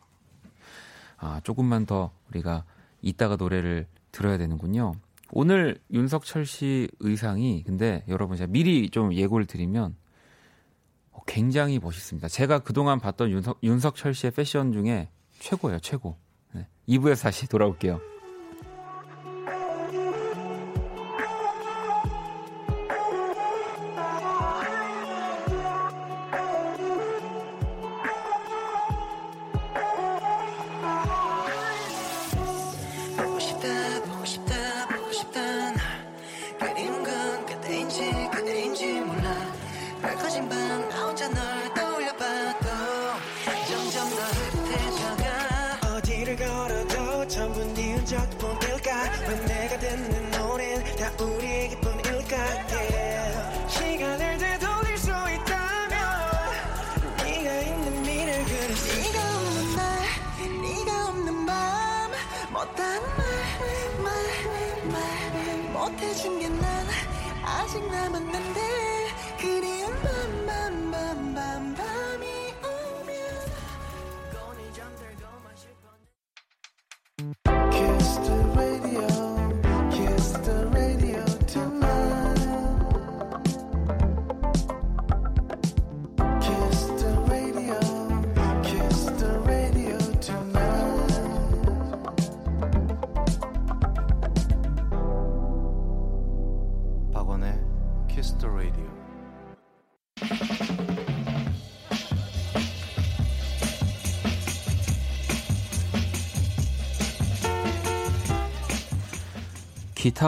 [1.18, 2.64] 아, 조금만 더 우리가
[3.00, 4.94] 이따가 노래를 들어야 되는군요.
[5.30, 10.01] 오늘 윤석철 씨 의상이 근데 여러분 제가 미리 좀 예고를 드리면 어,
[11.26, 12.28] 굉장히 멋있습니다.
[12.28, 15.08] 제가 그동안 봤던 윤석, 윤석철 씨의 패션 중에
[15.40, 16.16] 최고예요, 최고.
[16.52, 16.66] 네.
[16.88, 18.11] 2부에서 다시 돌아올게요.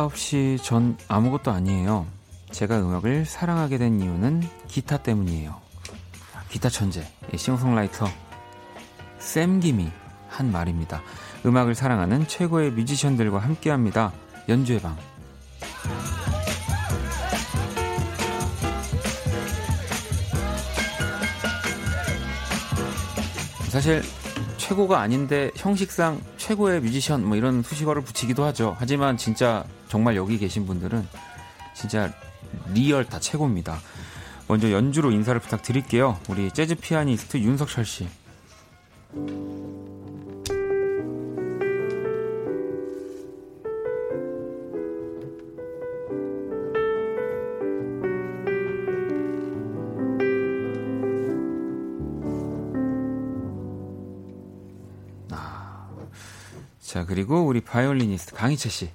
[0.04, 2.06] 없이 전 아무것도 아니에요.
[2.50, 5.60] 제가 음악을 사랑하게 된 이유는 기타 때문이에요.
[6.48, 8.06] 기타 천재, 싱어송라이터
[9.18, 9.90] 샘김이
[10.28, 11.02] 한 말입니다.
[11.44, 14.12] 음악을 사랑하는 최고의 뮤지션들과 함께합니다.
[14.48, 14.96] 연주의 방.
[23.68, 24.02] 사실
[24.56, 28.76] 최고가 아닌데 형식상 최고의 뮤지션 뭐 이런 수식어를 붙이기도 하죠.
[28.78, 31.08] 하지만 진짜 정말 여기 계신 분들은
[31.74, 32.12] 진짜
[32.74, 33.80] 리얼 다 최고입니다.
[34.46, 36.20] 먼저 연주로 인사를 부탁드릴게요.
[36.28, 38.06] 우리 재즈 피아니스트 윤석철 씨.
[56.94, 58.88] 자, 그리고 우리 바이올리니스트 강희채 씨.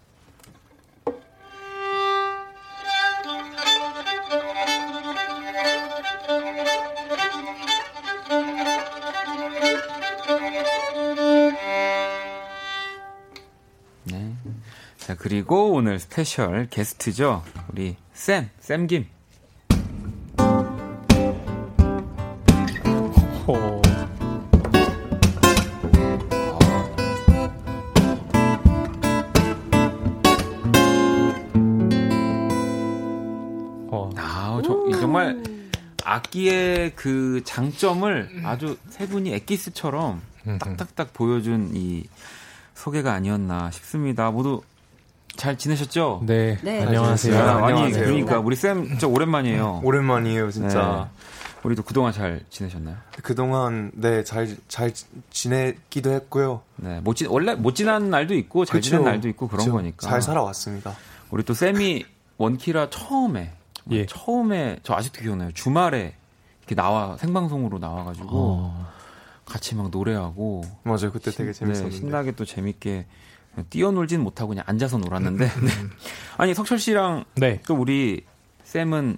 [14.05, 14.33] 네.
[14.95, 17.43] 자, 그리고 오늘 스페셜 게스트죠.
[17.67, 19.18] 우리 쌤, 쌤김.
[36.99, 40.21] 그 장점을 아주 세 분이 엑기스처럼
[40.59, 42.03] 딱딱딱 보여준 이
[42.73, 44.31] 소개가 아니었나 싶습니다.
[44.31, 44.62] 모두
[45.38, 46.23] 잘 지내셨죠?
[46.25, 46.57] 네.
[46.62, 46.83] 네.
[46.83, 47.39] 안녕하세요.
[47.39, 48.05] 아, 아니 안녕하세요.
[48.05, 49.79] 그러니까 우리 쌤 진짜 오랜만이에요.
[49.85, 51.09] 오랜만이에요, 진짜.
[51.09, 51.25] 네.
[51.63, 52.97] 우리도 그동안 잘 지내셨나요?
[53.23, 54.91] 그동안 네, 잘 잘
[55.29, 56.63] 지내기도 했고요.
[56.75, 58.89] 네, 못 지, 원래 못 지난 날도 있고 잘 그쵸.
[58.89, 59.71] 지난 날도 있고 그런 그쵸.
[59.71, 60.05] 거니까.
[60.05, 60.97] 잘 살아왔습니다.
[61.31, 62.03] 우리 또 쌤이
[62.35, 63.53] 원키라 처음에
[63.91, 64.05] 예.
[64.05, 65.51] 처음에 저 아직도 기억나요.
[65.53, 66.15] 주말에
[66.69, 68.88] 이렇게 나와 생방송으로 나와가지고 어.
[69.45, 71.12] 같이 막 노래하고 맞아요.
[71.12, 71.95] 그때 되게 네, 재밌었는데.
[71.97, 73.08] 신나게 또 재밌게
[73.71, 75.71] 뛰어놀진 못하고 그냥 앉아서 놀았는데 네.
[76.38, 77.60] 아니 석철 씨랑 네.
[77.67, 78.23] 또 우리
[78.63, 79.17] 쌤은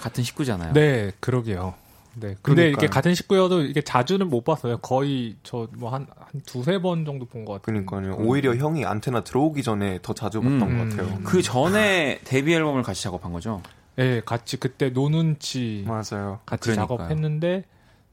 [0.00, 0.74] 같은 식구잖아요.
[0.74, 1.74] 네, 그러게요.
[2.14, 2.34] 네.
[2.42, 2.72] 근데 그러니까요.
[2.72, 4.76] 이게 같은 식구여도 이게 자주는 못 봤어요.
[4.78, 7.82] 거의 저 뭐 한 한 두세 번 정도 본 것 같아요.
[7.86, 8.16] 그러니까요.
[8.26, 10.90] 오히려 형이 안테나 들어오기 전에 더 자주 봤던 음.
[10.90, 11.18] 것 같아요.
[11.24, 13.62] 그 전에 데뷔 앨범을 같이 작업한 거죠.
[14.04, 16.40] 네, 같이 그때 노는치 맞아요.
[16.46, 16.96] 같이 그러니까요.
[16.98, 17.64] 작업했는데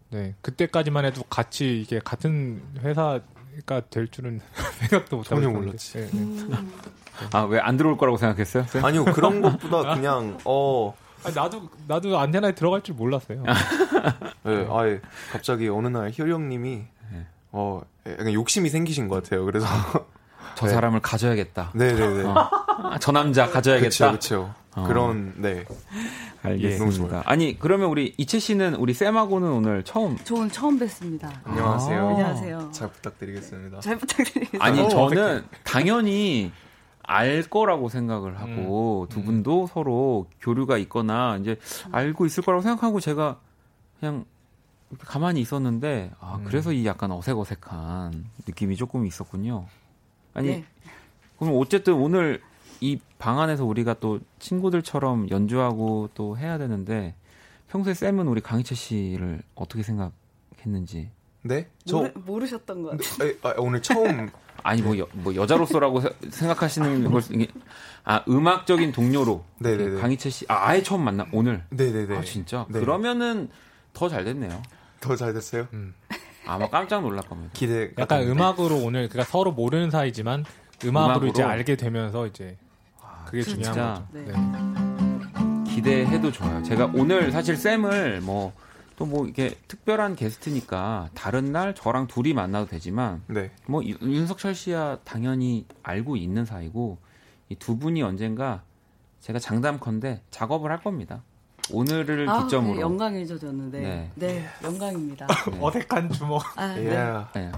[0.10, 3.22] 네, 그때까지만 해도 같이 이게 같은 회사가
[3.90, 4.42] 될 줄은
[4.80, 5.50] 생각도 못 하고 전혀.
[5.50, 5.94] 몰랐지.
[5.94, 6.58] 네, 네.
[7.32, 8.66] 아왜 안 들어올 거라고 생각했어요?
[8.66, 8.84] 쌤?
[8.84, 13.44] 아니요, 그런 것보다 그냥 어, 아니, 나도 나도 안테나에 들어갈 줄 몰랐어요.
[14.44, 17.26] 네, 아예 갑자기 어느 날 효리 형님이 네.
[17.54, 19.46] 어, 약간 욕심이 생기신 것 같아요.
[19.46, 19.66] 그래서
[20.56, 20.74] 저 네.
[20.74, 21.72] 사람을 가져야겠다.
[21.76, 22.24] 네네네.
[22.28, 24.08] 아, 저 남자 가져야겠다.
[24.10, 24.54] 그렇죠.
[24.78, 24.84] 어.
[24.84, 25.66] 그런 네.
[26.46, 27.08] 예, 알겠습니다.
[27.10, 27.24] 좋아요.
[27.26, 31.42] 아니 그러면 우리 이채 씨는 우리 쌤하고는 오늘 처음 저는 처음 뵙습니다.
[31.46, 32.06] 안녕하세요.
[32.06, 32.10] 아.
[32.12, 32.70] 안녕하세요.
[32.72, 33.80] 잘 부탁드리겠습니다.
[33.80, 34.64] 잘 부탁드리겠습니다.
[34.64, 36.52] 아니 어, 저는 당연히
[37.02, 41.58] 알 거라고 생각을 하고 두 분도 서로 교류가 있거나 이제
[41.92, 43.40] 알고 있을 거라고 생각하고 제가
[44.00, 44.26] 그냥
[45.00, 46.44] 가만히 있었는데 아 음.
[46.46, 49.66] 그래서 이 약간 어색어색한 느낌이 조금 있었군요.
[50.36, 50.66] 아니 네.
[51.40, 52.42] 그럼 어쨌든 오늘
[52.82, 57.16] 이 방 안에서 우리가 또 친구들처럼 연주하고 또 해야 되는데
[57.68, 61.10] 평소에 쌤은 우리 강희철 씨를 어떻게 생각했는지
[61.42, 61.68] 네?
[61.86, 63.30] 저 모르, 모르셨던 것 같아요.
[63.30, 64.30] 에, 아, 오늘 처음
[64.64, 67.48] 아니 뭐, 여, 뭐 여자로서라고 세- 생각하시는 걸 수- 이게
[68.04, 70.00] 아 음악적인 동료로 네네네.
[70.02, 72.18] 강희철 씨 아, 아예 처음 만나 오늘 네네네.
[72.18, 72.80] 아 진짜 네.
[72.80, 73.50] 그러면은
[73.94, 74.62] 더 잘 됐네요
[75.00, 75.68] 더 잘 됐어요?
[76.46, 77.92] 아마 깜짝 놀랄 겁니다 기대.
[77.98, 80.46] 약간 음악으로 오늘 그러니까 서로 모르는 사이지만
[80.86, 81.28] 음악으로, 음악으로.
[81.32, 82.58] 이제 알게 되면서 이제
[83.28, 83.52] 그게 그렇죠.
[83.62, 85.38] 중요한 진짜 거죠.
[85.64, 85.74] 네.
[85.76, 88.54] 기대해도 좋아요 제가 오늘 사실 쌤을 뭐
[88.98, 93.52] 또뭐 이렇게 특별한 게스트니까 다른 날 저랑 둘이 만나도 되지만 네.
[93.68, 96.98] 뭐 유- 윤석철 씨야 당연히 알고 있는 사이고
[97.50, 98.64] 이 두 분이 언젠가
[99.22, 101.22] 제가 장담컨대 작업을 할 겁니다.
[101.72, 102.76] 오늘을 아, 기점으로.
[102.76, 103.72] 네, 영광이죠, 저는.
[103.72, 103.80] 네.
[103.82, 104.12] 네.
[104.16, 105.28] 네, 영광입니다.
[105.52, 105.58] 네.
[105.62, 106.42] 어색한 주먹.
[106.58, 106.84] 아, 예.
[106.84, 107.14] 네.
[107.36, 107.52] 네.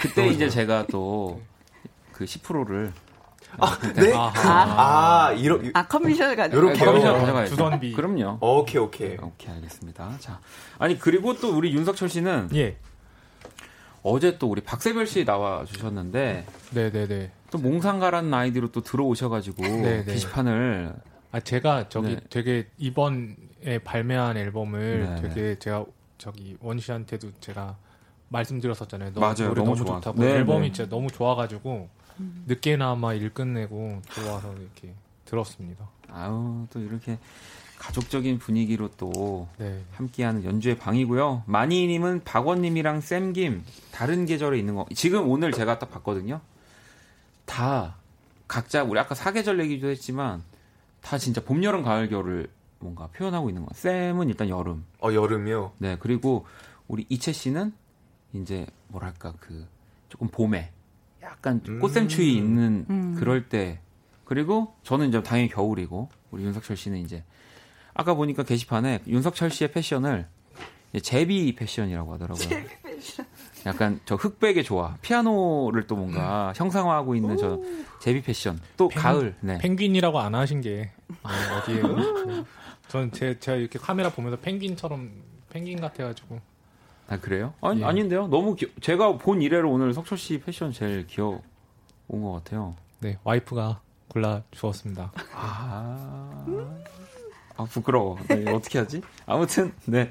[0.00, 1.40] 그때 이제 제가 또
[2.12, 2.92] 그 10%를
[3.94, 4.12] 네?
[4.12, 5.26] 아하.
[5.28, 6.62] 아, 이러 아, 커미션을 가지고.
[6.62, 7.12] 요렇게 커미션 해요?
[7.14, 7.50] 네, 가져가야죠.
[7.50, 7.92] 주선비.
[7.92, 8.38] 그럼요.
[8.40, 9.16] 오케이, 오케이.
[9.20, 10.16] 오케이 알겠습니다.
[10.18, 10.40] 자,
[10.78, 12.76] 아니 그리고 또 우리 윤석철 씨는 예.
[14.02, 17.32] 어제 또 우리 박세별 씨 나와 주셨는데 네, 네, 네.
[17.50, 20.04] 또 몽상가라는 아이디로 또 들어오셔가지고 네, 네.
[20.04, 20.92] 게시판을
[21.32, 22.20] 아 제가 저기 네.
[22.28, 25.86] 되게 이번에 발매한 앨범을 네, 되게 제가
[26.18, 27.76] 저기 원 씨한테도 제가
[28.28, 29.12] 말씀드렸었잖아요.
[29.14, 29.48] 너, 맞아요.
[29.48, 29.86] 노래 너무 너무.
[29.86, 30.22] 좋다고.
[30.22, 30.72] 네, 앨범이 네.
[30.72, 31.88] 진짜 너무 좋아가지고
[32.46, 35.88] 늦게나마 일 끝내고 들어와서 이렇게 들었습니다.
[36.08, 37.18] 아우 또 이렇게
[37.78, 39.82] 가족적인 분위기로 또 네.
[39.92, 41.44] 함께하는 연주의 방이고요.
[41.46, 44.86] 마니님은 박원님이랑 쌤김 다른 계절에 있는 거.
[44.94, 46.40] 지금 오늘 제가 딱 봤거든요.
[47.44, 47.96] 다
[48.48, 50.42] 각자 우리 아까 사계절 얘기도 했지만
[51.02, 52.48] 다 진짜 봄, 여름, 가을, 겨울을
[52.78, 53.74] 뭔가 표현하고 있는 거.
[53.74, 54.84] 쌤은 일단 여름.
[55.00, 55.72] 어, 여름이요?
[55.78, 56.46] 네 그리고
[56.88, 57.72] 우리 이채 씨는
[58.32, 59.66] 이제 뭐랄까 그
[60.08, 60.70] 조금 봄에
[61.36, 61.80] 약간 음.
[61.80, 63.14] 꽃샘추위 있는 음.
[63.18, 63.80] 그럴 때
[64.24, 67.24] 그리고 저는 이제 당연히 겨울이고 우리 윤석철 씨는 이제
[67.92, 70.26] 아까 보니까 게시판에 윤석철 씨의 패션을
[71.02, 72.48] 제비 패션이라고 하더라고요.
[73.66, 77.60] 약간 저 흑백의 조화, 피아노를 또 뭔가 형상화하고 있는 저
[78.00, 78.60] 제비 패션.
[78.76, 79.34] 또 펭- 가을.
[79.40, 79.58] 네.
[79.58, 81.82] 펭귄이라고 안 하신 게 네, 어디에?
[81.82, 82.44] 네.
[82.88, 85.10] 저는 제, 제가 이렇게 카메라 보면서 펭귄처럼
[85.50, 86.40] 펭귄 같아가지고
[87.08, 87.52] 아 그래요?
[87.60, 87.84] 아니, 예.
[87.84, 88.28] 아닌데요.
[88.28, 91.40] 너무 귀- 제가 본 이래로 오늘 석철 씨 패션 제일 귀여운
[92.08, 92.74] 것 같아요.
[93.00, 95.12] 네 와이프가 골라 주었습니다.
[95.34, 96.46] 아,
[97.56, 98.18] 아 부끄러워.
[98.28, 99.02] 네, 어떻게 하지?
[99.26, 100.10] 아무튼 네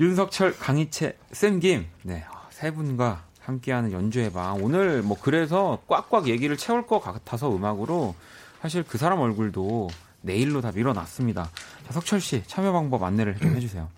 [0.00, 7.00] 윤석철, 강희채, 쌤김 네세 분과 함께하는 연주의 방 오늘 뭐 그래서 꽉꽉 얘기를 채울 것
[7.00, 8.14] 같아서 음악으로
[8.60, 9.88] 사실 그 사람 얼굴도
[10.22, 11.44] 내일로 다 밀어놨습니다.
[11.86, 13.88] 자, 석철 씨 참여 방법 안내를 좀 해주세요.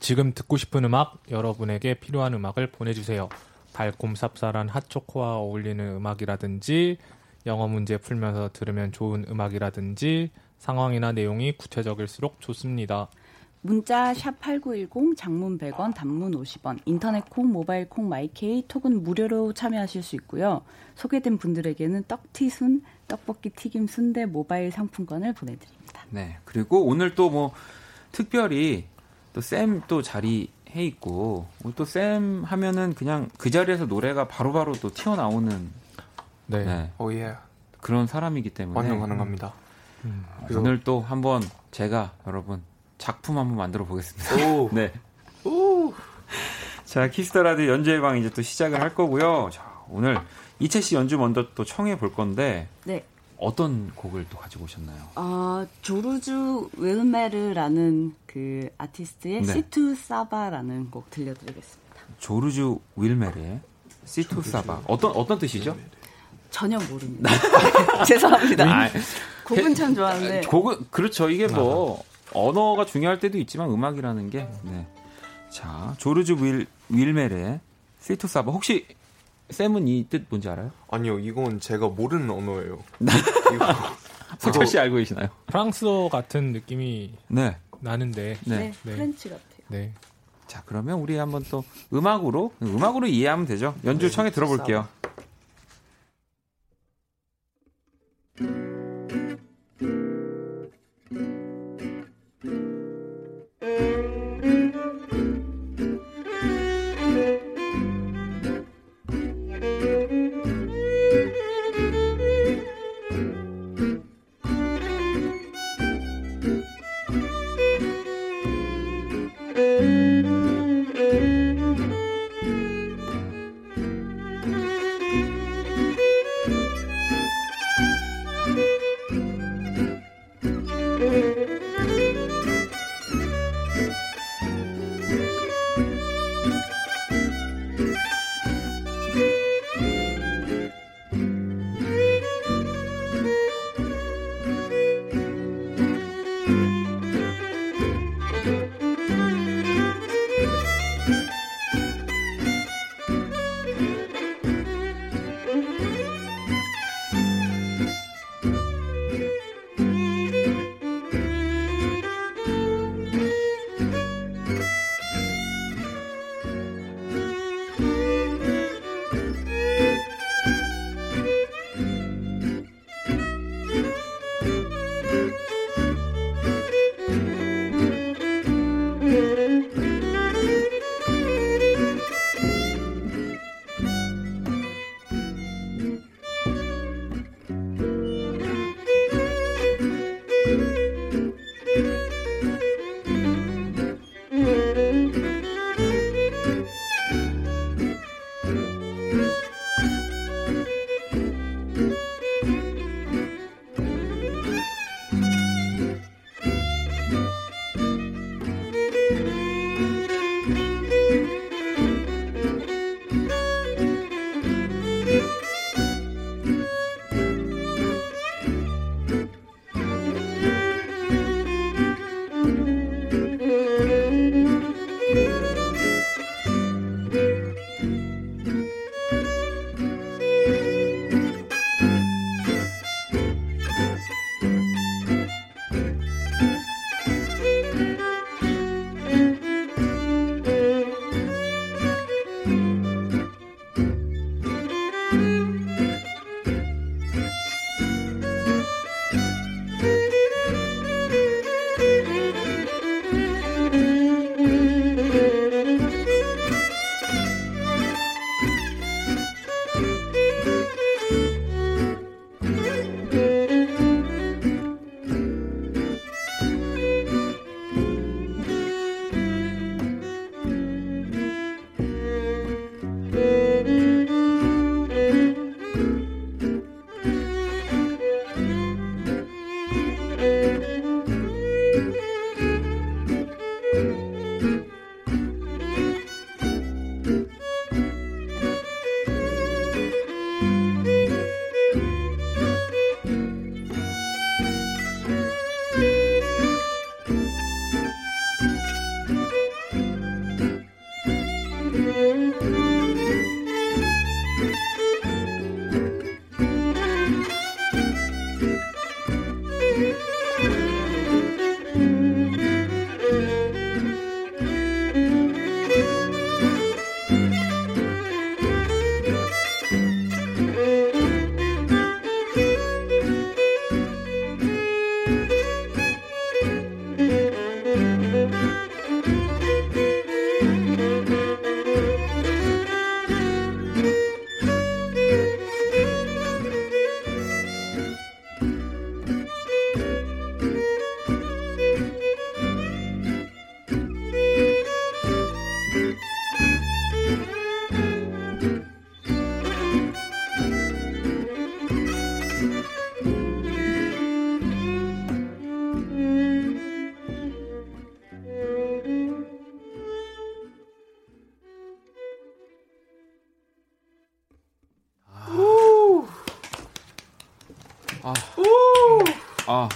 [0.00, 3.28] 지금 듣고 싶은 음악, 여러분에게 필요한 음악을 보내주세요.
[3.72, 6.98] 달콤 쌉쌀한 핫초코와 어울리는 음악이라든지
[7.46, 13.08] 영어 문제 풀면서 들으면 좋은 음악이라든지 상황이나 내용이 구체적일수록 좋습니다.
[13.60, 20.16] 문자 샵8910 장문 100원 단문 50원 인터넷 콩 모바일 콩 마이케이 톡은 무료로 참여하실 수
[20.16, 20.62] 있고요.
[20.94, 26.04] 소개된 분들에게는 떡튀순 떡볶이 튀김 순대 모바일 상품권을 보내드립니다.
[26.10, 26.38] 네.
[26.44, 27.52] 그리고 오늘 또 뭐
[28.12, 28.86] 특별히
[29.38, 31.46] 또 쌤 또 자리 해 있고
[31.76, 35.70] 또 쌤 하면은 그냥 그 자리에서 노래가 바로 바로 또 튀어나오는
[36.46, 36.64] 네.
[36.64, 37.36] 네, 오 예.
[37.80, 39.52] 그런 사람이기 때문에 완전 가능합니다.
[40.04, 40.24] 음.
[40.42, 42.62] 그래서- 오늘 또 한번 제가 여러분
[42.98, 44.48] 작품 한번 만들어 보겠습니다.
[44.56, 44.68] 오.
[44.74, 44.92] 네.
[46.84, 49.50] 자, Kiss the Radio 연주의 방 이제 또 시작을 할 거고요.
[49.52, 50.18] 자, 오늘
[50.58, 53.04] 이채 씨 연주 먼저 또 청해 볼 건데 네.
[53.38, 54.98] 어떤 곡을 또 가지고 오셨나요?
[55.14, 59.52] 어, Georges Ulmer라는 그 아티스트의 네.
[59.52, 61.96] Si tu savais라는 곡 들려드리겠습니다.
[62.20, 63.58] Georges Ulmer의
[64.04, 64.82] Si tu savais.
[64.86, 65.76] 어떤 어떤 뜻이죠?
[66.50, 67.30] 전혀 모릅니다.
[68.06, 68.64] 죄송합니다.
[68.64, 68.88] 아,
[69.44, 71.28] 곡은 참 좋아하는데 곡은 그렇죠.
[71.30, 74.86] 이게 뭐 언어가 중요할 때도 있지만 음악이라는 게 네.
[75.50, 77.58] 자, Georges Ul Ulmer의
[78.00, 78.52] Si tu savais.
[78.52, 78.86] 혹시
[79.50, 80.70] 쌤은 이 뜻 뭔지 알아요?
[80.92, 82.78] 아니요, 이건 제가 모르는 언어예요.
[84.38, 85.28] 석철 씨 알고 계시나요?
[85.46, 87.56] 프랑스어 같은 느낌이 네.
[87.80, 88.56] 나는데 네.
[88.58, 88.92] 네, 네.
[88.92, 89.58] French 같아요.
[89.68, 89.92] 네.
[90.46, 91.62] 자, 그러면 우리 한번 또
[91.92, 93.74] 음악으로 음악으로 이해하면 되죠.
[93.84, 94.88] 연주 청해 들어볼게요.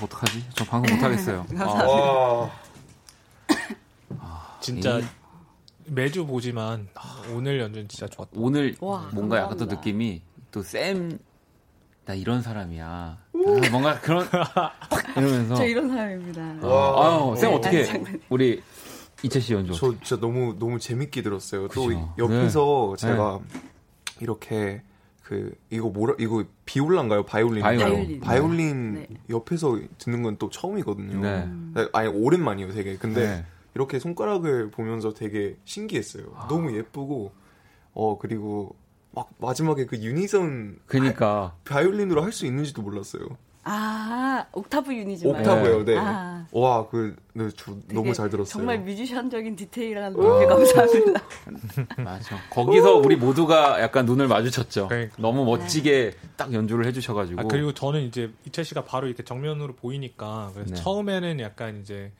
[0.03, 0.45] 어떡하지?
[0.55, 1.47] 저 방송 못하겠어요.
[1.59, 2.51] 아,
[4.19, 4.59] 와.
[4.61, 5.05] 진짜 이-
[5.87, 8.33] 매주 보지만 아, 오늘 연주는 진짜 좋았다.
[8.35, 9.75] 오늘 와, 뭔가 약간 또 감사합니다.
[9.77, 11.19] 느낌이 또 쌤
[12.05, 12.85] 나 이런 사람이야.
[12.85, 13.19] 아,
[13.71, 14.27] 뭔가 그런
[15.17, 16.67] 이러면서 저 이런 사람입니다.
[16.67, 17.29] 와.
[17.31, 17.57] 아유 쌤 네.
[17.57, 18.03] 어떻게.
[18.29, 18.61] 우리
[19.23, 21.69] 이채 씨 연주 저 진짜 너무 너무 재밌게 들었어요.
[21.69, 22.15] 또 그죠.
[22.19, 23.07] 옆에서 네.
[23.07, 23.39] 제가
[24.21, 24.83] 이렇게
[25.33, 27.25] 그 이거 뭐라 이거 비올라인가요?
[27.25, 27.63] 바이올린.
[27.63, 28.21] 바이올린.
[28.21, 29.07] 바이올린 네.
[29.31, 31.21] 옆에서 듣는 건 또 처음이거든요.
[31.21, 31.49] 네.
[31.75, 32.97] 네, 아니 오랜만이에요, 되게.
[32.97, 33.45] 근데 네.
[33.75, 36.25] 이렇게 손가락을 보면서 되게 신기했어요.
[36.37, 36.49] 아.
[36.49, 37.33] 너무 예쁘고
[37.95, 38.75] 어 그리고
[39.15, 43.23] 막 마지막에 그 unison 그니까 바이올린으로 할 수 있는지도 몰랐어요.
[43.65, 45.41] 아, 옥타브 unison만.
[45.41, 45.97] 옥타브요, 네.
[45.97, 48.51] 아, 와, 그, 네, 저 너무 잘 들었어요.
[48.51, 51.23] 정말 뮤지션적인 디테일한 리뷰 감사합니다.
[52.03, 52.37] 맞아.
[52.51, 54.89] 거기서 우리 모두가 약간 눈을 마주쳤죠.
[54.89, 55.15] 그러니까.
[55.19, 57.41] 너무 멋지게 딱 연주를 해주셔가지고.
[57.41, 60.81] 아, 그리고 저는 이제 이철 씨가 바로 이렇게 정면으로 보이니까 그래서 네.
[60.81, 62.11] 처음에는 약간 이제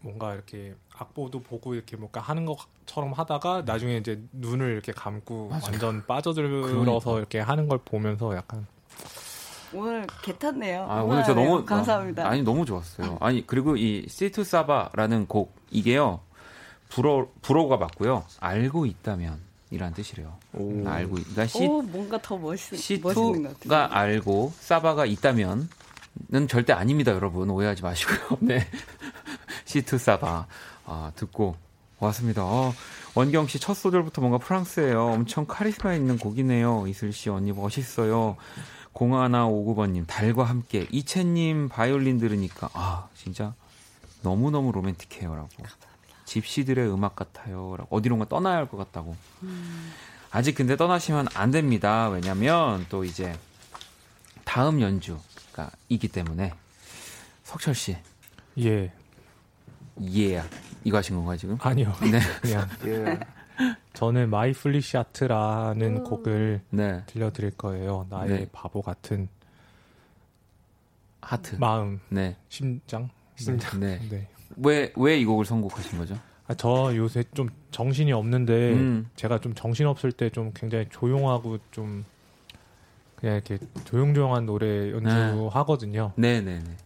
[0.00, 5.62] 뭔가 이렇게 악보도 보고 이렇게 뭔가 하는 것처럼 하다가 나중에 이제 눈을 이렇게 감고 맞아요.
[5.64, 7.18] 완전 빠져들어서 그러니까.
[7.18, 8.66] 이렇게 하는 걸 보면서 약간
[9.72, 10.86] 오늘 개 탔네요.
[10.88, 11.34] 아, 오늘 저.
[11.34, 12.24] 너무 감사합니다.
[12.26, 13.18] 아, 아니 너무 좋았어요.
[13.20, 16.20] 아니 그리고 이 시투 사바라는 곡 이게요
[16.88, 18.24] 불어 불어가 맞고요.
[18.40, 19.38] 알고 있다면
[19.70, 20.34] 이란 뜻이래요.
[20.54, 20.86] 오.
[20.88, 23.12] 알고 있- 그러니까 시 오, 뭔가 더 멋있, 멋있는 것
[23.42, 23.54] 같아요.
[23.58, 25.68] 시투가 알고 사바가 있다면은
[26.48, 28.38] 절대 아닙니다, 여러분 오해하지 마시고요.
[28.40, 28.66] 네,
[29.66, 30.46] 시투 사바
[30.86, 31.56] 아, 듣고
[32.00, 32.42] 왔습니다.
[32.44, 32.72] 어,
[33.14, 35.08] 원경 씨 첫 소절부터 뭔가 프랑스예요.
[35.08, 36.86] 엄청 카리스마 있는 곡이네요.
[36.86, 38.36] 이슬 씨 언니 멋있어요.
[38.98, 40.86] 0159번님 달과 함께.
[40.90, 43.54] 이채님 바이올린 들으니까 아 진짜
[44.22, 45.48] 너무 너무 로맨틱해요라고.
[46.24, 47.94] 집시들의 음악 같아요라고.
[47.96, 49.16] 어디론가 떠나야 할 것 같다고.
[50.30, 52.08] 아직 근데 떠나시면 안 됩니다.
[52.08, 53.38] 왜냐면 또 이제
[54.44, 56.52] 다음 연주가 있기 때문에.
[57.44, 57.96] 석철 씨,
[58.58, 58.92] 예.
[60.14, 60.42] 예,
[60.84, 61.56] 이거 하신 건가요 지금?
[61.60, 61.94] 아니요.
[62.02, 62.68] 네, 그냥.
[62.84, 63.18] 예.
[63.92, 68.06] 저는 My Foolish Heart라는 곡을 네, 들려드릴 거예요.
[68.10, 68.48] 나의 네.
[68.52, 69.28] 바보 같은
[71.20, 71.56] 하트.
[71.56, 73.08] 마음, 네, 심장.
[73.36, 73.80] 심장.
[73.80, 73.98] 네.
[74.10, 74.28] 네.
[74.56, 76.16] 왜 왜 이 곡을 선곡하신 거죠?
[76.46, 79.10] 아, 저 요새 좀 정신이 없는데 음.
[79.16, 82.04] 제가 좀 정신 없을 때 좀 굉장히 조용하고 좀
[83.16, 86.12] 그냥 이렇게 조용조용한 노래 연주하거든요.
[86.16, 86.76] 네, 네, 네.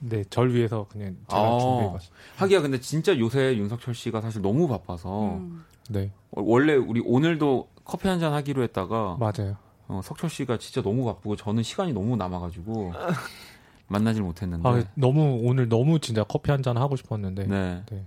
[0.00, 1.58] 네, 절 위해서 그냥 제가 아.
[1.58, 2.10] 준비해봤어요.
[2.36, 5.64] 하기야 근데 진짜 요새 윤석철 씨가 사실 너무 바빠서 음.
[5.88, 9.56] 네, 어, 원래 우리 오늘도 커피 한 잔 하기로 했다가 맞아요.
[9.88, 12.92] 어, 석철 씨가 진짜 너무 바쁘고 저는 시간이 너무 남아가지고
[13.88, 14.68] 만나질 못했는데.
[14.68, 17.46] 아, 너무 오늘 너무 진짜 커피 한 잔 하고 싶었는데.
[17.46, 17.82] 네.
[17.90, 18.04] 네.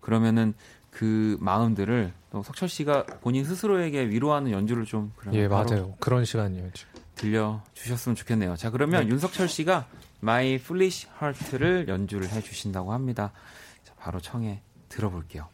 [0.00, 0.52] 그러면은
[0.90, 5.94] 그 마음들을 또 석철 씨가 본인 스스로에게 위로하는 연주를 좀 예, 맞아요.
[5.98, 6.92] 그런 시간이에요, 지금.
[7.14, 8.56] 들려 주셨으면 좋겠네요.
[8.56, 9.10] 자, 그러면 네.
[9.10, 9.86] 윤석철 씨가
[10.24, 13.32] My Foolish Heart를 연주를 해 주신다고 합니다.
[13.84, 15.48] 자, 바로 청해 들어볼게요.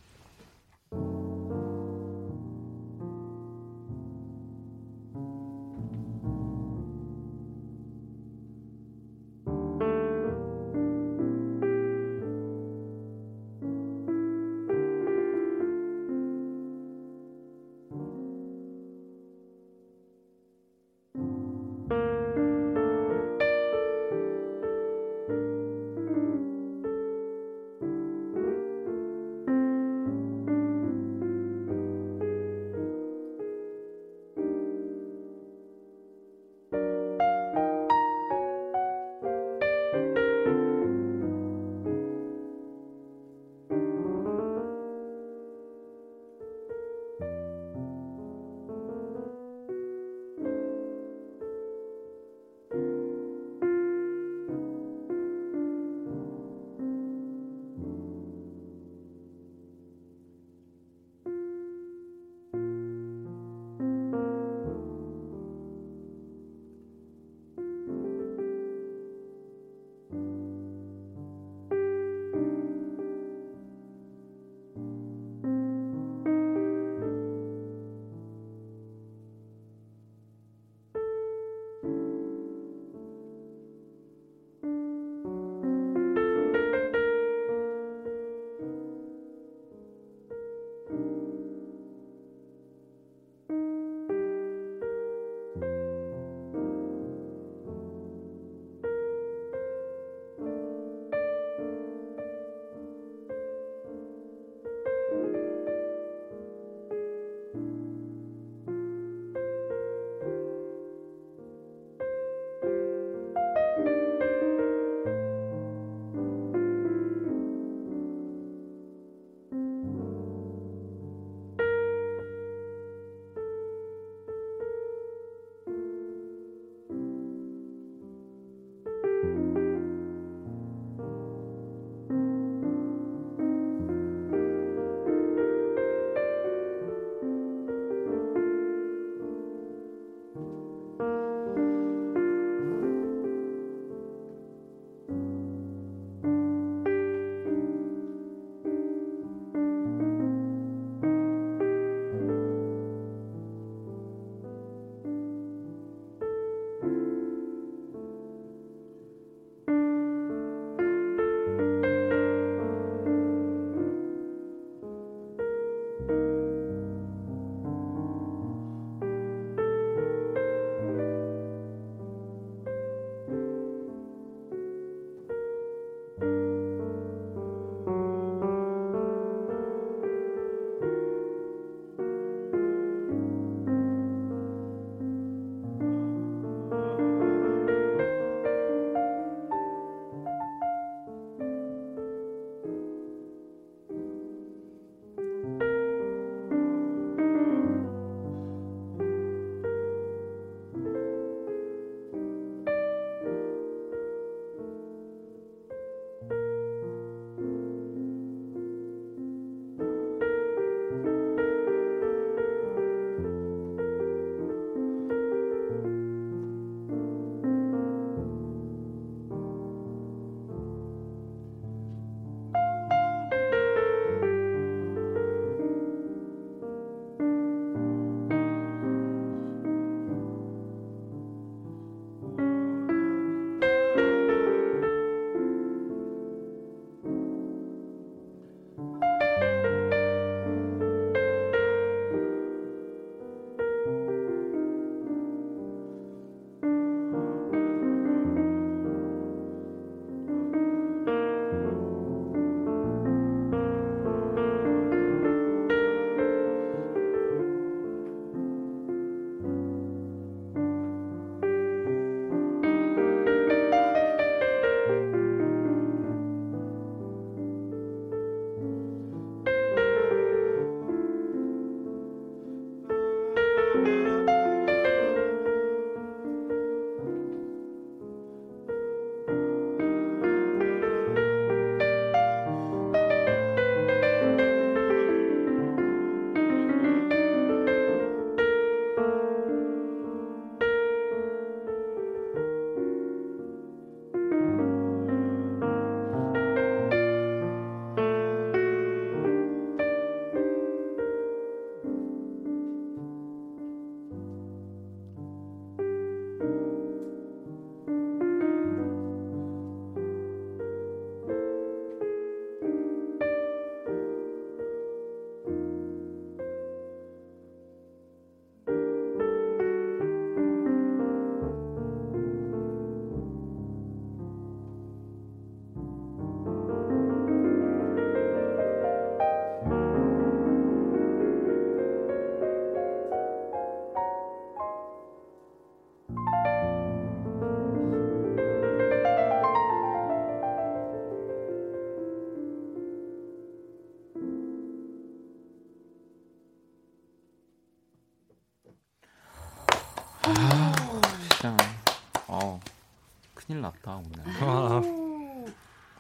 [353.55, 355.42] 났다 오늘.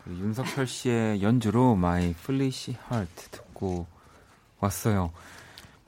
[0.04, 3.86] 그 윤석철 씨의 연주로 My Foolish Heart 듣고
[4.60, 5.12] 왔어요.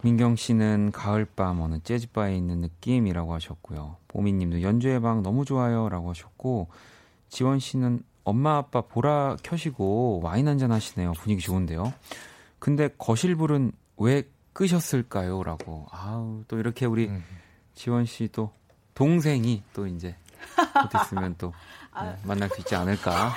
[0.03, 3.97] 민경 씨는 가을밤 어느 재즈바에 있는 느낌이라고 하셨고요.
[4.09, 6.69] 보미 님도 연주의 방 너무 좋아요 라고 하셨고
[7.29, 11.13] 지원 씨는 엄마 아빠 보라 켜시고 와인 한잔 하시네요.
[11.13, 11.93] 분위기 좋은데요.
[12.59, 15.87] 근데 거실불은 왜 끄셨을까요?라고.
[15.91, 17.25] 아우 또 이렇게 우리 음.
[17.75, 18.53] 지원 씨 또
[18.95, 20.15] 동생이 또 이제
[20.91, 21.53] 곧 있으면 또 네,
[21.93, 22.17] 아.
[22.25, 23.33] 만날 수 있지 않을까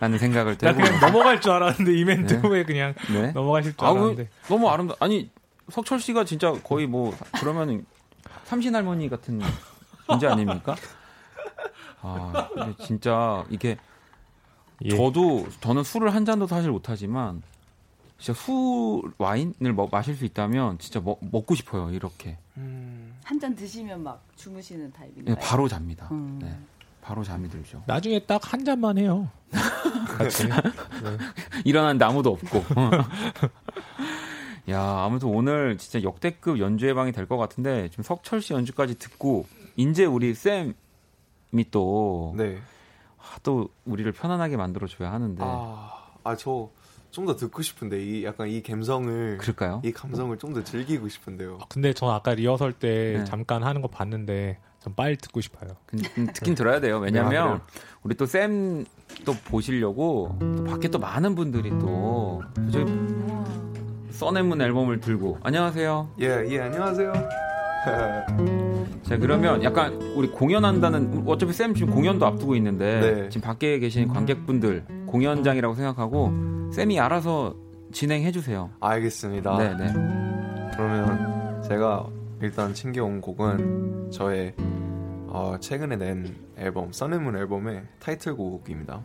[0.00, 2.40] 라는 생각을 나 그냥 넘어갈 줄 알았는데 이 멘트 네.
[2.40, 3.32] 후에 그냥 네?
[3.32, 5.30] 넘어가실 줄 아, 알았는데 너무 아름다 아니
[5.70, 7.86] 석철 씨가 진짜 거의 뭐 그러면은
[8.44, 9.40] 삼신 할머니 같은
[10.06, 10.76] 존재 아닙니까?
[12.02, 13.76] 아 근데 진짜 이게
[14.84, 14.96] 예.
[14.96, 17.42] 저도 저는 술을 한 잔도 사실 못하지만
[18.18, 22.79] 진짜 술 와인을 뭐, 마실 수 있다면 진짜 먹, 먹고 싶어요 이렇게 음.
[23.30, 25.36] 한 잔 드시면 막 주무시는 타입인가요?
[25.36, 26.08] 네, 바로 잡니다.
[26.10, 26.40] 음.
[26.42, 26.58] 네.
[27.00, 27.80] 바로 잠이 들죠.
[27.86, 29.28] 나중에 딱 한 잔만 해요.
[30.18, 30.48] 같이.
[30.48, 30.54] 네.
[31.64, 32.64] 일어난 아무도 없고.
[34.68, 39.46] 야, 아무튼 오늘 진짜 역대급 연주회 방이 될 것 같은데 지금 석철 씨 연주까지 듣고
[39.76, 40.74] 이제 우리 쌤이
[41.70, 42.58] 또 네.
[43.18, 45.40] 아, 또 우리를 편안하게 만들어 줘야 하는데.
[45.44, 46.68] 아, 아 저
[47.10, 49.82] 좀 더 듣고 싶은데 이 약간 이 감성을 그럴까요?
[49.84, 51.58] 이 감성을 좀 더 즐기고 싶은데요.
[51.60, 53.24] 아, 근데 전 아까 리허설 때 네.
[53.24, 55.70] 잠깐 하는 거 봤는데 좀 빨리 듣고 싶어요.
[56.34, 56.98] 듣긴 들어야 돼요.
[56.98, 57.60] 왜냐면 네,
[58.02, 58.84] 우리 또 쌤
[59.24, 62.42] 또 보시려고 또 밖에 또 많은 분들이 또
[62.72, 62.90] 저기
[64.12, 66.14] 써낸문 앨범을 들고 안녕하세요.
[66.20, 67.12] 예, 예, 안녕하세요.
[69.02, 73.28] 자 그러면 약간 우리 공연한다는 어차피 쌤 지금 공연도 앞두고 있는데 네.
[73.28, 76.32] 지금 밖에 계신 관객분들 공연장이라고 생각하고
[76.72, 77.54] 쌤이 알아서
[77.92, 78.70] 진행해 주세요.
[78.80, 79.56] 알겠습니다.
[79.58, 79.92] 네, 네.
[80.74, 82.06] 그러면 제가
[82.40, 84.54] 일단 챙겨온 곡은 저의
[85.26, 89.02] 어, 최근에 낸 앨범 써내문 앨범의 타이틀곡입니다.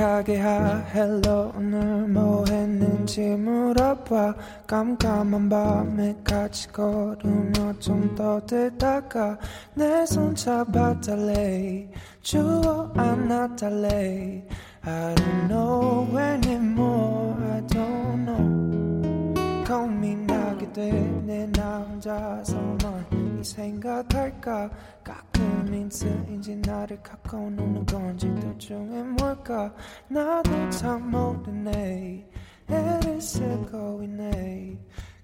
[0.00, 0.78] 어색하게 hi.
[0.94, 4.34] Hello 오늘 뭐 했는지 물어봐.
[4.66, 9.38] 깜깜한 밤에 같이 걸으며 좀 떠들다가
[9.74, 11.90] 내 손 잡아달래.
[12.22, 14.46] 추워 안아달래.
[14.82, 17.34] I don't know anymore.
[17.52, 19.64] I don't know.
[19.68, 24.70] 고민하게 되네 나 혼자서만 이 생각할까?
[25.02, 29.72] 가끔 인스인지 나를 갖고 노는 건지 도중에 뭘까?
[30.08, 32.28] 나도 참 모르네.
[32.68, 34.76] 애를 쓰고 있네.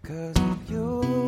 [0.07, 1.27] Cause of you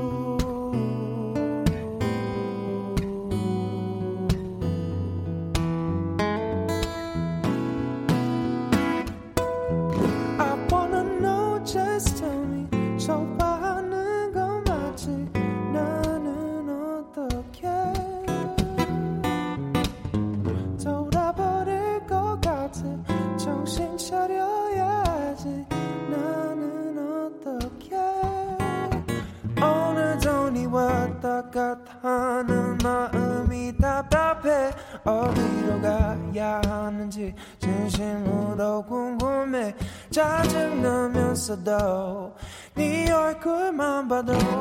[44.18, 44.57] 얼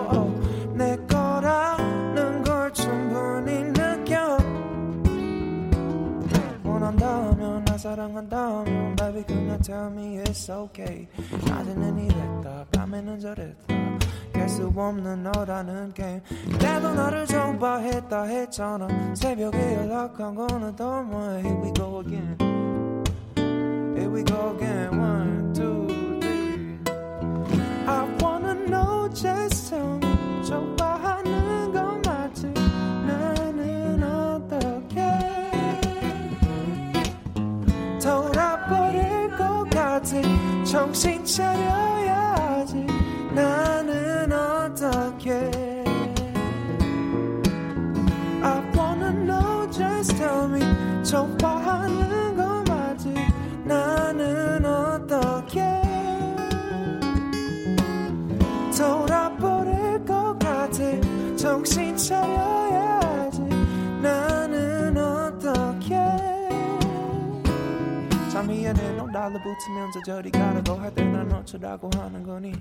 [70.08, 72.53] 달라붙으면서 저리 가라고 할때난 어쩌라고 하는 거니?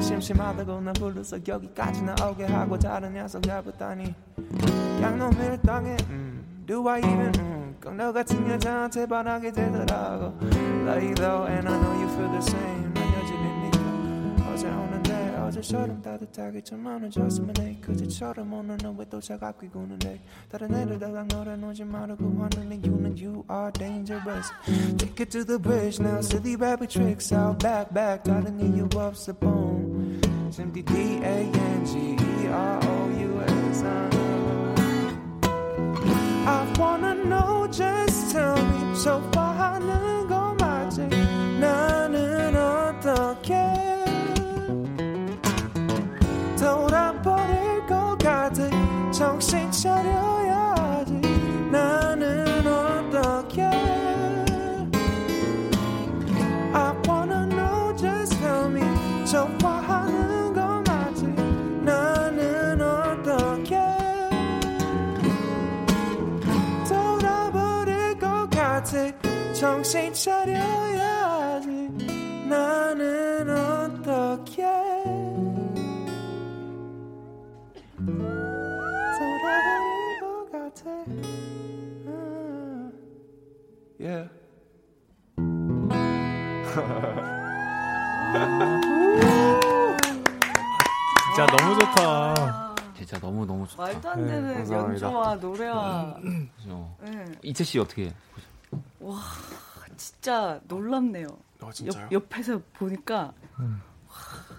[0.00, 4.14] 심심하다고 나 불러서 여기까지 나오게 하고 다른 녀석 잡았다니.
[5.02, 10.38] 양놈 일당에 음, Do I even 음, 꼭너 같은 여자한테 반하게 되더라고.
[10.86, 12.52] Like though and I know you feel the same.
[12.52, 12.91] 난 여전히 네가 어제
[15.61, 20.19] 오는데 어제처럼 따뜻하게 좀 안아줬으면 해 그제처럼 오늘은 왜 또 차갑게 구는데
[20.49, 24.51] 다른 애들다가 놀아놓지 말고 하는 이유는 You are dangerous
[24.97, 29.31] Take it to the bridge now silly rabbit tricks out back back 다른 이유 없어
[29.39, 30.19] boom
[30.49, 32.17] simply D-A-N-G-E-R-O-U-S
[36.49, 39.77] I wanna know just tell me 소화
[97.52, 98.10] 이채 씨 어떻게?
[99.98, 101.26] 진짜 놀랍네요.
[101.60, 102.04] 어, 진짜요?
[102.10, 103.32] 옆, 옆에서 보니까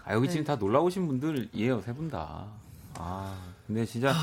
[0.05, 0.31] 아 여기 네.
[0.33, 2.45] 지금 다 놀라 오신 분들이에요 세 분 다.
[2.99, 3.35] 아
[3.65, 4.13] 근데 진짜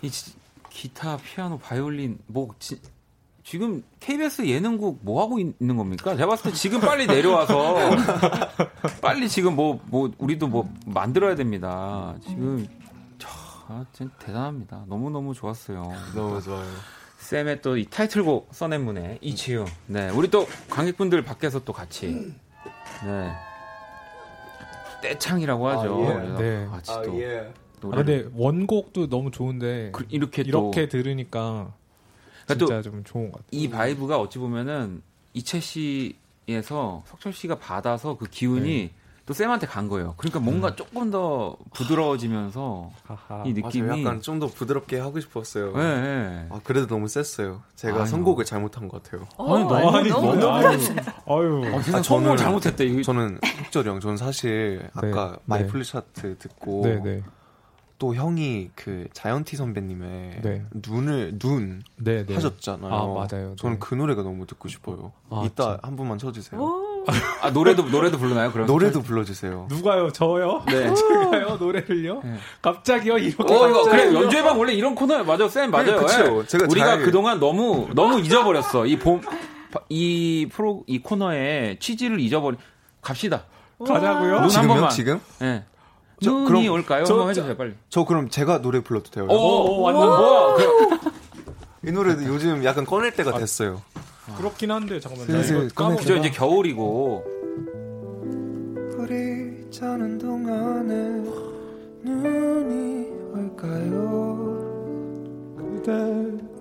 [0.00, 0.34] 이 지-
[0.70, 2.80] 기타, 피아노, 바이올린 뭐 지,
[3.42, 6.14] 지금 KBS 예능국 뭐 하고 있- 있는 겁니까?
[6.14, 7.74] 제가 봤을 때 지금 빨리 내려와서
[9.02, 12.14] 빨리 지금 뭐뭐 우리도 뭐 만들어야 됩니다.
[12.22, 12.66] 지금
[13.18, 13.28] 차,
[13.66, 14.84] 아, 진짜 대단합니다.
[14.86, 15.82] 너무 너무 좋았어요.
[16.14, 16.70] 너무 좋아요.
[17.22, 19.64] 쌤의 또 이 타이틀곡 써낸 분의 이치유.
[19.86, 22.32] 네, 우리 또 관객분들 밖에서 또 같이
[23.04, 23.32] 네
[25.02, 26.06] 떼창이라고 하죠.
[26.06, 26.42] 아, 예.
[26.42, 26.66] 네.
[26.66, 27.38] 같이 아, 또 예.
[27.38, 31.72] 아, 노래를 근데 원곡도 너무 좋은데 그- 이렇게 이렇게 또 들으니까
[32.46, 33.48] 그러니까 진짜 좀 좋은 것 같아요.
[33.50, 35.02] 이 vibe가 어찌 보면은
[35.32, 38.90] 이채 씨에서 석철 씨가 받아서 그 기운이
[39.32, 40.12] 또 쌤한테 간 거예요.
[40.18, 43.42] 그러니까 뭔가 조금 더 부드러워지면서 하하.
[43.46, 44.00] 이 느낌이 맞아요.
[44.02, 45.72] 약간 좀 더 부드럽게 하고 싶었어요.
[45.76, 46.46] 네, 네.
[46.50, 47.62] 아, 그래도 너무 셌어요.
[47.76, 48.06] 제가 아유.
[48.06, 49.26] 선곡을 잘못한 것 같아요.
[49.38, 50.78] 아니, 너, 아니, 너무 너무 아유,
[51.26, 51.74] 아유.
[51.74, 53.02] 어, 세상 아, 선곡을 저는- 잘못했대.
[53.02, 55.36] 저는 석철이 형, 저는 사실 아까 네.
[55.46, 55.66] My 네.
[55.68, 57.22] Foolish Heart 듣고 네, 네,
[57.98, 60.64] 또 형이 그 자이언티 선배님의 네.
[60.74, 62.34] 눈을 눈 네, 네.
[62.34, 62.92] 하셨잖아요.
[62.92, 63.54] 아, 맞아요.
[63.56, 63.78] 저는 네.
[63.80, 65.12] 그 노래가 너무 듣고 싶어요.
[65.30, 65.78] 아, 이따 진짜.
[65.82, 66.60] 한 번만 쳐주세요.
[67.40, 68.52] 아 노래도 노래도 부르나요?
[68.52, 69.66] 그럼 노래도 불러주세요.
[69.68, 70.10] 누가요?
[70.12, 70.62] 저요?
[70.68, 70.92] 네.
[70.94, 71.56] 제가요?
[71.58, 72.20] 노래를요?
[72.24, 72.36] 네.
[72.60, 73.18] 갑자기요?
[73.18, 76.42] 이렇게 어 이거 갑자기 그래 연주해방 원래 이런 코너예요 맞아요 쌤 맞아요 네, 그쵸.
[76.42, 76.46] 예.
[76.46, 79.20] 제가 우리가 잘- 그동안 너무 너무 잊어버렸어 이 봄
[79.88, 82.58] 이 프로 이 코너의 취지를 잊어버리
[83.00, 83.44] 갑시다
[83.78, 84.32] 가자고요?
[84.34, 84.68] 눈한 지금요?
[84.74, 84.90] 번만.
[84.90, 85.20] 지금?
[85.40, 85.64] 예
[86.22, 89.26] 저, 눈이 그럼 올까요 저- 한번 해주세요 빨리 저 그럼 제가 노래 불러도 돼요?
[89.30, 93.80] 오, 오, 완전 뭐야 그, 이 노래도 요즘 약간 꺼낼 때가 됐어요.
[94.36, 97.24] 그렇긴 한데 잠깐만 나 슬슬 이거 까먹 저 이제 겨울이고
[98.98, 101.22] 우리 자는 동안에
[102.02, 104.62] 눈이 올까요?
[105.56, 105.92] 그대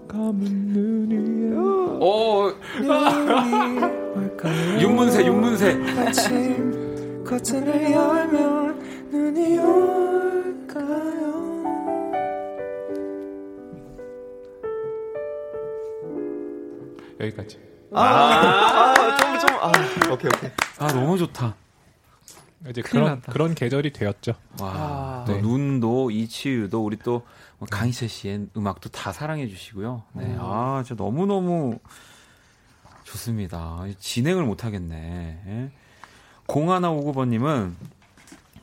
[0.07, 1.55] 감은 눈이
[1.99, 3.83] 오 눈이
[4.15, 4.79] 올까요?
[4.81, 8.79] 윤문세 윤문세 아침 커튼을 열면
[9.11, 11.20] 눈이 올까요?
[17.21, 17.59] 여기까지.
[17.93, 19.67] 아, 좀, 좀, 아,
[20.11, 20.49] 오케이, 오케이.
[20.79, 21.55] 아 너무 좋다
[22.69, 23.31] 이제 그런 났다.
[23.31, 24.33] 그런 계절이 되었죠.
[24.59, 25.41] 와, 또 네.
[25.41, 27.23] 눈도 It's You도 우리 또뭐
[27.69, 30.03] 강이채 씨의 음악도 다 사랑해 주시고요.
[30.13, 31.79] 네, 아, 진짜 너무 너무
[33.03, 33.83] 좋습니다.
[33.99, 35.41] 진행을 못 하겠네.
[35.47, 35.71] 예.
[36.47, 37.73] 0159번님은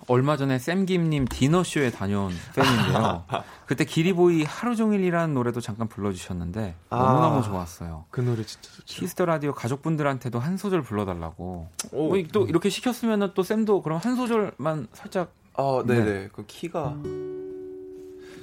[0.08, 3.24] 얼마 전에 쌤김님 디너쇼에 다녀온 팬인데요.
[3.66, 7.42] 그때 기리보이 하루 종일이라는 노래도 잠깐 불러주셨는데 너무너무 아.
[7.42, 8.06] 좋았어요.
[8.10, 9.00] 그 노래 진짜 좋죠.
[9.00, 11.68] Kiss the Radio 가족분들한테도 한 소절 불러달라고.
[11.92, 12.08] 오.
[12.08, 16.28] 뭐, 또 이렇게 시켰으면 또 쌤도 그럼 한 소절만 살짝 아, 네네.
[16.32, 16.96] 그 키가.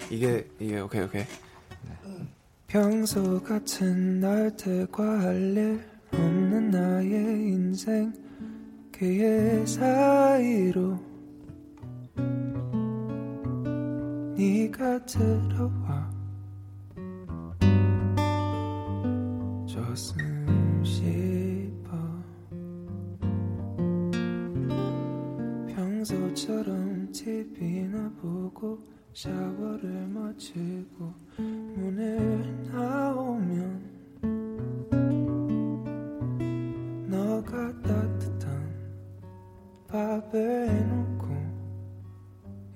[0.10, 1.24] 이게, 이게, 오케이, 오케이.
[2.68, 7.14] 평소 같은 날들과 할일 없는 나의
[7.48, 8.14] 인생
[8.92, 11.15] 그의 사이로
[14.38, 16.12] 네가 들어와.
[19.66, 21.98] 줬음 싶어.
[25.76, 28.80] 평소처럼 TV나 보고
[29.14, 33.96] 샤워를 마치고 문을 나오면
[37.08, 38.46] 너가 따뜻한
[39.88, 41.15] 밥을 해놓고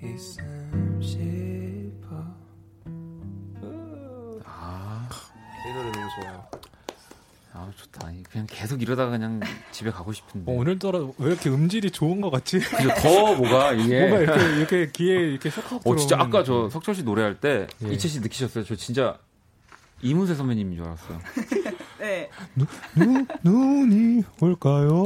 [0.01, 2.23] 있음 싶어
[4.45, 5.09] 아,
[5.67, 6.47] 이 노래 너무 좋아요.
[7.53, 8.11] 아 좋다.
[8.29, 9.41] 그냥 계속 이러다가 그냥
[9.71, 10.51] 집에 가고 싶은데.
[10.51, 12.59] 어, 오늘따라 왜 이렇게 음질이 좋은 것 같지?
[12.59, 12.89] 그죠?
[13.01, 14.07] 더 뭐가 이게.
[14.07, 17.89] 뭔가 이렇게 이렇게 귀에 이렇게 쏙쏙 어 진짜 아까 저 석철 씨 노래할 때 예.
[17.93, 18.63] 이채 씨 느끼셨어요?
[18.63, 19.17] 저 진짜
[20.01, 21.19] 이문세 선배님인 줄 알았어요.
[21.99, 22.29] 네.
[22.95, 25.03] 눈, 눈이 올까요?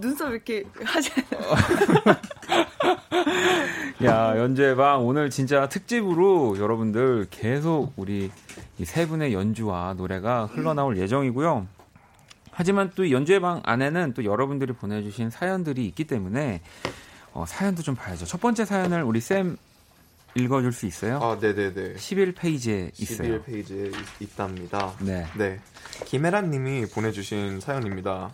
[0.00, 1.10] 눈썹 이렇게 하지
[4.04, 8.30] 야 연주회방 오늘 진짜 특집으로 여러분들 계속 우리
[8.78, 11.66] 이세 분의 연주와 노래가 흘러나올 예정이고요.
[12.50, 16.62] 하지만 또이 연주회방 안에는 또 여러분들이 보내주신 사연들이 있기 때문에
[17.32, 18.26] 어, 사연도 좀 봐야죠.
[18.26, 19.56] 첫 번째 사연을 우리 쌤
[20.34, 21.18] 읽어줄 수 있어요?
[21.18, 21.94] 아, 네네네.
[21.94, 23.42] 11페이지에 있어요.
[23.42, 25.26] 11페이지에 있, 답니다 네.
[25.36, 25.60] 네.
[26.06, 28.30] 김혜란 님이 보내주신 사연입니다.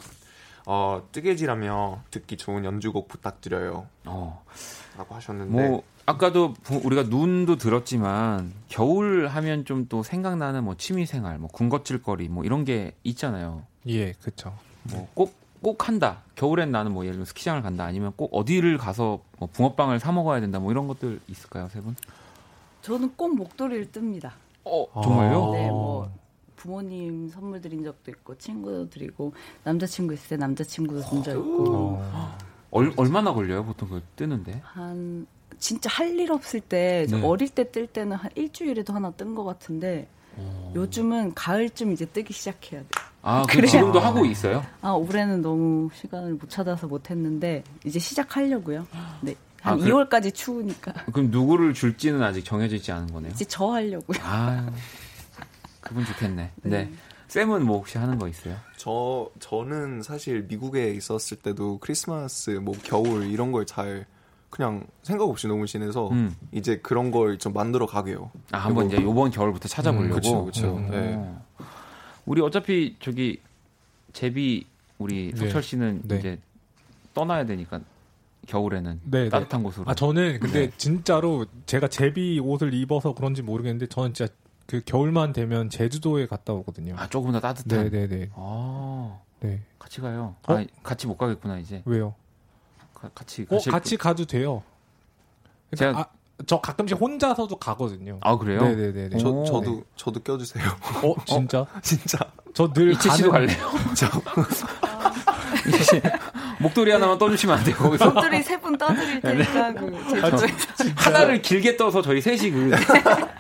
[0.67, 3.87] 어, 뜨개질하며 듣기 좋은 연주곡 부탁드려요.
[4.05, 4.43] 어,
[4.99, 5.69] 라고 하셨는데.
[5.69, 12.29] 뭐 아까도 부- 우리가 눈도 들었지만 겨울 하면 좀 또 생각나는 뭐 취미생활, 뭐 군것질거리
[12.29, 13.63] 뭐 이런 게 있잖아요.
[13.87, 14.53] 예, 그쵸.
[14.85, 16.23] 뭐 꼭 꼭 한다.
[16.37, 17.85] 겨울엔 나는 뭐 예를 들면 스키장을 간다.
[17.85, 20.59] 아니면 꼭 어디를 가서 뭐 붕어빵을 사 먹어야 된다.
[20.61, 21.97] 뭐 이런 것들 있을까요, 세 분?
[22.83, 24.33] 저는 꼭 목도리를 뜹니다.
[24.65, 25.51] 어, 정말요?
[25.53, 26.11] 네, 뭐
[26.57, 29.33] 부모님 선물 드린 적도 있고 친구도 드리고
[29.65, 32.39] 남자친구 있을 때 남자친구도 준 적 있고 어,
[32.71, 34.61] 얼, 얼마나 걸려요, 보통 그걸 뜨는데?
[34.65, 35.27] 한
[35.59, 37.23] 진짜 할 일 없을 때저 네.
[37.27, 40.09] 어릴 때 뜰 때는 한 일주일에도 하나 뜬 것 같은데
[40.75, 42.87] 요즘은 가을쯤 이제 뜨기 시작해야 돼.
[43.23, 43.67] 아, 그 그래요?
[43.71, 44.63] 지금도 하고 있어요?
[44.83, 48.87] 아 올해는 너무 시간을 못 찾아서 못 했는데 이제 시작하려고요.
[49.23, 49.35] 네.
[49.63, 53.33] 한 아, 그래- 2월까지 추우니까 그럼 누구를 줄지는 아직 정해져 있지 않은 거네요.
[53.33, 54.19] 이제 저 하려고요.
[54.23, 54.69] 아,
[55.89, 56.53] 그분 좋겠네.
[56.63, 56.91] 네.
[57.29, 58.57] 쌤은 뭐 혹시 하는 거 있어요?
[58.77, 64.07] 저, 저는 사실 미국에 있었을 때도 크리스마스, 뭐 겨울 이런 걸 잘
[64.49, 66.35] 그냥 생각 없이 너무 지내서 음.
[66.53, 68.31] 이제 그런 걸 좀 만들어 가게요.
[68.53, 70.15] 아, 한번 이제 요번 겨울부터 찾아보려고.
[70.15, 70.77] 그쵸, 그쵸.
[70.77, 70.89] 음.
[70.91, 71.35] 네.
[72.27, 73.41] 우리 어차피 저기
[74.13, 74.65] 제비
[74.99, 75.37] 우리 네.
[75.37, 76.19] 석철 씨는 네.
[76.19, 76.39] 이제
[77.13, 77.81] 떠나야 되니까
[78.47, 79.29] 겨울에는 네, 네.
[79.29, 79.85] 따뜻한 곳으로.
[79.89, 80.73] 아 저는 근데 네.
[80.79, 84.33] 진짜로 제가 제비 옷을 입어서 그런지 모르겠는데 저는 진짜
[84.67, 86.95] 그 겨울만 되면 제주도에 갔다 오거든요.
[86.99, 87.89] 아, 조금 더 따뜻한.
[87.91, 88.31] 네네네.
[88.35, 89.63] 아, 네.
[89.79, 90.35] 같이 가요.
[90.49, 90.55] 어?
[90.55, 91.83] 아, 같이 못 가겠구나 이제.
[91.85, 92.15] 왜요?
[92.95, 94.63] 가- 같이 어, 같이 가도 돼요.
[95.71, 96.11] 그러니까 제가- 아,
[96.47, 98.19] 저 가끔씩 혼자서도 가고든요.
[98.23, 98.61] 아 그래요?
[98.63, 99.17] 네네네네.
[99.19, 99.45] 저, 오.
[99.45, 100.65] 저도, 저도 껴주세요.
[101.03, 101.65] 어 진짜?
[101.83, 102.19] 진짜.
[102.53, 103.71] 저 늘 이채 씨도 가는 갈래요?
[105.69, 106.03] 이채 씨
[106.59, 107.77] 목도리 하나만 떠주시면 안 돼요?
[107.77, 110.47] 거기서 목도리 세 분 떠드릴 테니까 그 제주도에서
[110.97, 112.71] 하나를 길게 떠서 저희 셋이 그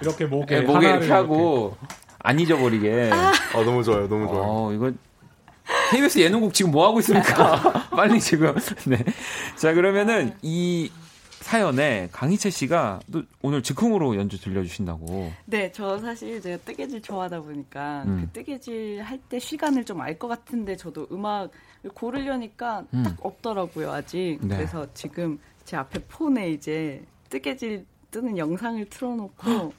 [0.02, 1.76] 이렇게 목에 목에 하나를 이렇게 하고
[2.18, 3.10] 안 잊어버리게.
[3.12, 3.32] 아,
[3.64, 4.42] 너무 좋아요, 너무 좋아요.
[4.44, 4.92] 어, 이거
[5.90, 7.60] KBS 예능국 지금 뭐 하고 있습니까?
[7.90, 8.54] 빨리 지금.
[8.86, 8.98] 네.
[9.56, 10.90] 자, 그러면은 이
[11.40, 15.32] 사연에 강희채 씨가 또 오늘 즉흥으로 연주 들려주신다고.
[15.44, 18.28] 네, 저 사실 제가 뜨개질 좋아하다 보니까 음.
[18.32, 21.50] 그 뜨개질 할 때 시간을 좀 알 것 같은데 저도 음악
[21.94, 23.02] 고르려니까 음.
[23.04, 24.38] 딱 없더라고요 아직.
[24.42, 24.56] 네.
[24.56, 29.72] 그래서 지금 제 앞에 폰에 이제 뜨개질 뜨는 영상을 틀어놓고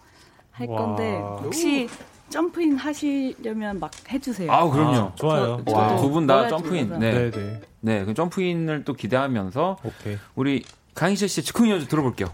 [0.51, 0.77] 할 와.
[0.81, 1.87] 건데 혹시
[2.29, 4.51] 점프인 하시려면 막 해주세요.
[4.51, 4.97] 아, 그럼요.
[4.97, 5.63] 아, 좋아요.
[5.65, 6.99] 저- 와, 두분 다 점프인.
[6.99, 7.29] 네.
[7.31, 7.61] 네네.
[7.79, 8.05] 네.
[8.05, 10.17] 그 점프인을 또 기대하면서 오케이.
[10.35, 12.27] 우리 강희채 씨의 즉흥 연주 들어볼게요.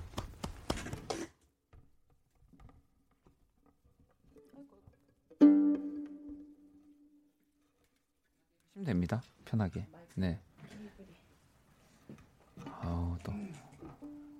[8.76, 9.22] 하시면 됩니다.
[9.54, 9.86] 편하게.
[10.16, 10.40] 네.
[12.82, 13.32] 아우, 또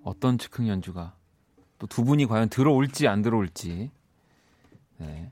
[0.04, 1.16] 어떤 즉흥 연주가
[1.78, 3.92] 또 두 분이 과연 들어올지 안 들어올지.
[4.98, 5.32] 네.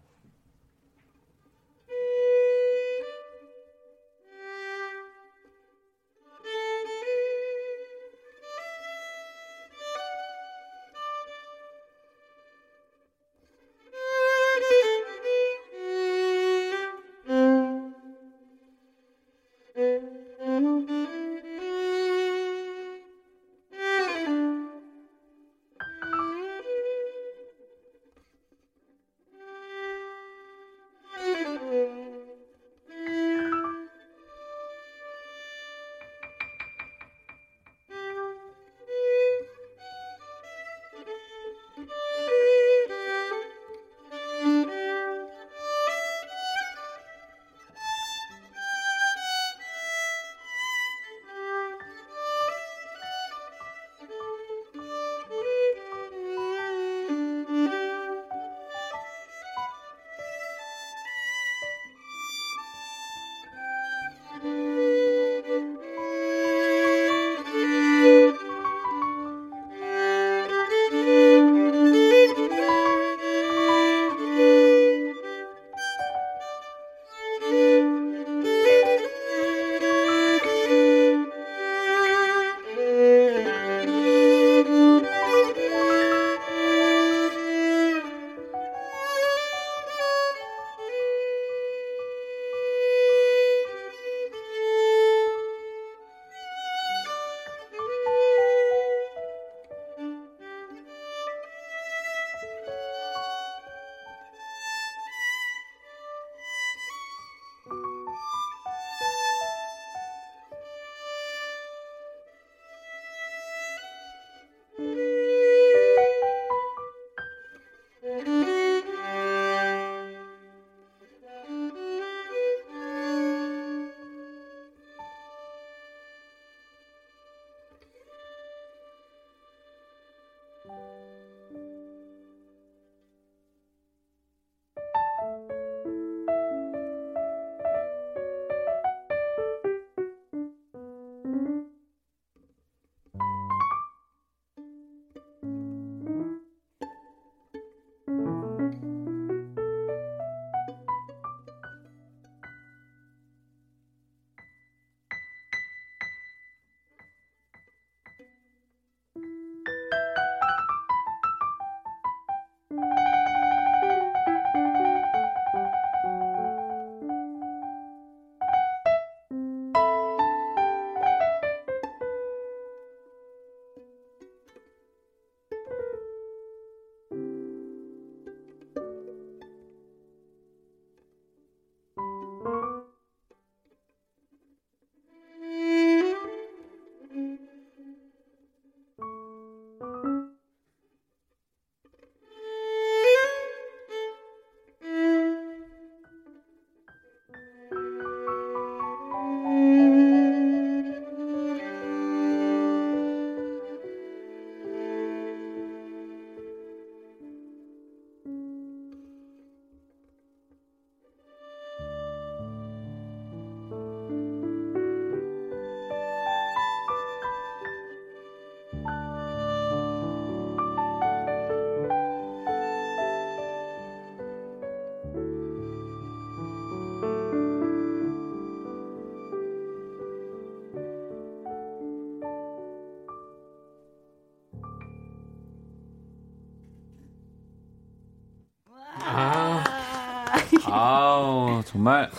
[241.81, 242.11] 정말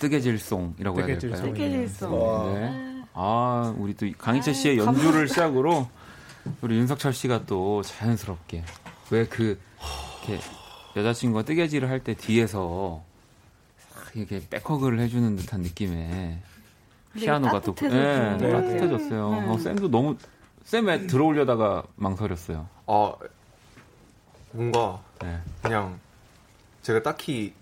[0.00, 1.40] 뜨개질송이라고 해야 될까요?
[1.40, 2.54] 뜨개질송.
[2.54, 3.04] 네.
[3.14, 5.88] 아 우리 또 강희철 씨의 연주를 시작으로
[6.62, 8.64] 우리 윤석철 씨가 또 자연스럽게
[9.12, 9.60] 왜 그
[10.26, 10.42] 이렇게
[10.96, 13.04] 여자친구가 뜨개질을 할 때 뒤에서
[13.78, 16.38] 싹 이렇게 백허그를 해주는 듯한 느낌의
[17.14, 18.38] 피아노가 또 예, 것 같아요.
[18.52, 19.30] 따뜻해졌어요.
[19.30, 19.46] 네.
[19.48, 20.16] 어, 쌤도 너무
[20.64, 22.66] 쌤에 들어오려다가 망설였어요.
[22.88, 23.12] 아
[24.50, 25.38] 뭔가 네.
[25.62, 26.00] 그냥
[26.82, 27.54] 제가 딱히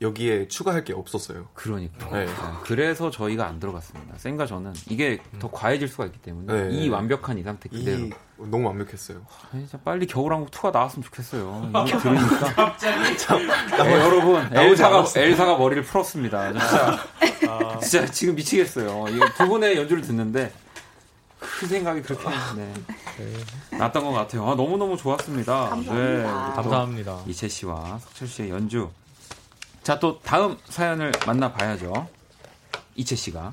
[0.00, 1.48] 여기에 추가할 게 없었어요.
[1.54, 2.08] 그러니까.
[2.10, 2.26] 네.
[2.26, 2.32] 네,
[2.64, 4.18] 그래서 저희가 안 들어갔습니다.
[4.18, 6.70] 쌤과 저는 이게 더 과해질 수가 있기 때문에 네.
[6.74, 8.06] 이 완벽한 이 상태 그대로.
[8.06, 9.24] 이 너무 완벽했어요.
[9.28, 11.70] 아, 진짜 빨리 겨울왕국 2가 나왔으면 좋겠어요.
[11.86, 12.52] 이거 들으니까.
[12.54, 13.16] 갑자기.
[13.78, 15.04] 여러분, 엘사가.
[15.14, 16.52] 엘사가 머리를 풀었습니다.
[16.52, 19.04] 진짜, 진짜 지금 미치겠어요.
[19.08, 20.52] 이두 분의 연주를 듣는데
[21.58, 22.24] 그 생각이 그렇게
[22.56, 22.72] 네.
[23.78, 24.48] 났던 것 같아요.
[24.48, 25.68] 아, 너무너무 좋았습니다.
[25.68, 25.94] 감사합니다.
[25.94, 26.22] 네,
[26.54, 27.22] 감사합니다.
[27.26, 28.88] 이채 씨와 석철 씨의 연주.
[29.82, 32.08] 자, 또 다음 사연을 만나봐야죠.
[32.94, 33.52] 이채 씨가.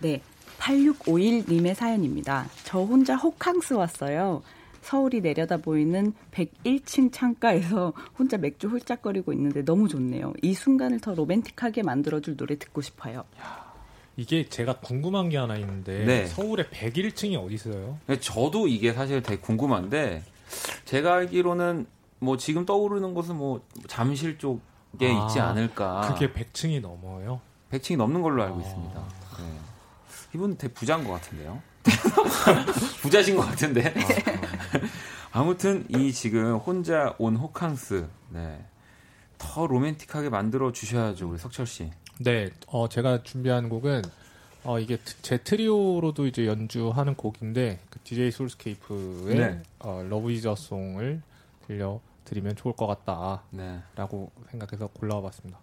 [0.00, 0.22] 네.
[0.58, 2.46] 8651님의 사연입니다.
[2.64, 4.42] 저 혼자 호캉스 왔어요.
[4.82, 10.34] 서울이 내려다 보이는 101층 창가에서 혼자 맥주 홀짝거리고 있는데 너무 좋네요.
[10.42, 13.24] 이 순간을 더 로맨틱하게 만들어줄 노래 듣고 싶어요.
[14.16, 16.26] 이게 제가 궁금한 게 하나 있는데 네.
[16.26, 17.98] 서울에 101층이 어디 있어요?
[18.06, 20.22] 근데 저도 이게 사실 되게 궁금한데
[20.84, 21.86] 제가 알기로는
[22.20, 26.12] 뭐 지금 떠오르는 곳은 뭐 잠실 쪽에 아, 있지 않을까.
[26.12, 27.40] 그게 100층이 넘어요?
[27.72, 28.60] 100층이 넘는 걸로 알고 아.
[28.60, 29.04] 있습니다.
[29.38, 29.58] 네.
[30.34, 31.60] 이분 되게 부자인 것 같은데요.
[33.02, 33.92] 부자신 것 같은데.
[35.32, 38.64] 아무튼 이 지금 혼자 온 호캉스, 네.
[39.36, 41.90] 더 로맨틱하게 만들어 주셔야죠 우리 석철 씨.
[42.20, 44.02] 네, 어, 제가 준비한 곡은
[44.64, 49.62] 어, 이게 트- 제 트리오로도 이제 연주하는 곡인데 그 DJ Soulscape의 네.
[49.80, 51.20] 어, Love Is a Song을
[51.66, 54.50] 들려 드리면 좋을 것 같다라고 네.
[54.50, 55.58] 생각해서 골라와봤습니다.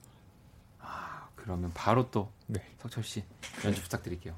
[1.35, 2.61] 그러면 바로 또 네.
[2.79, 3.23] 석철 씨
[3.65, 4.35] 연주 부탁드릴게요.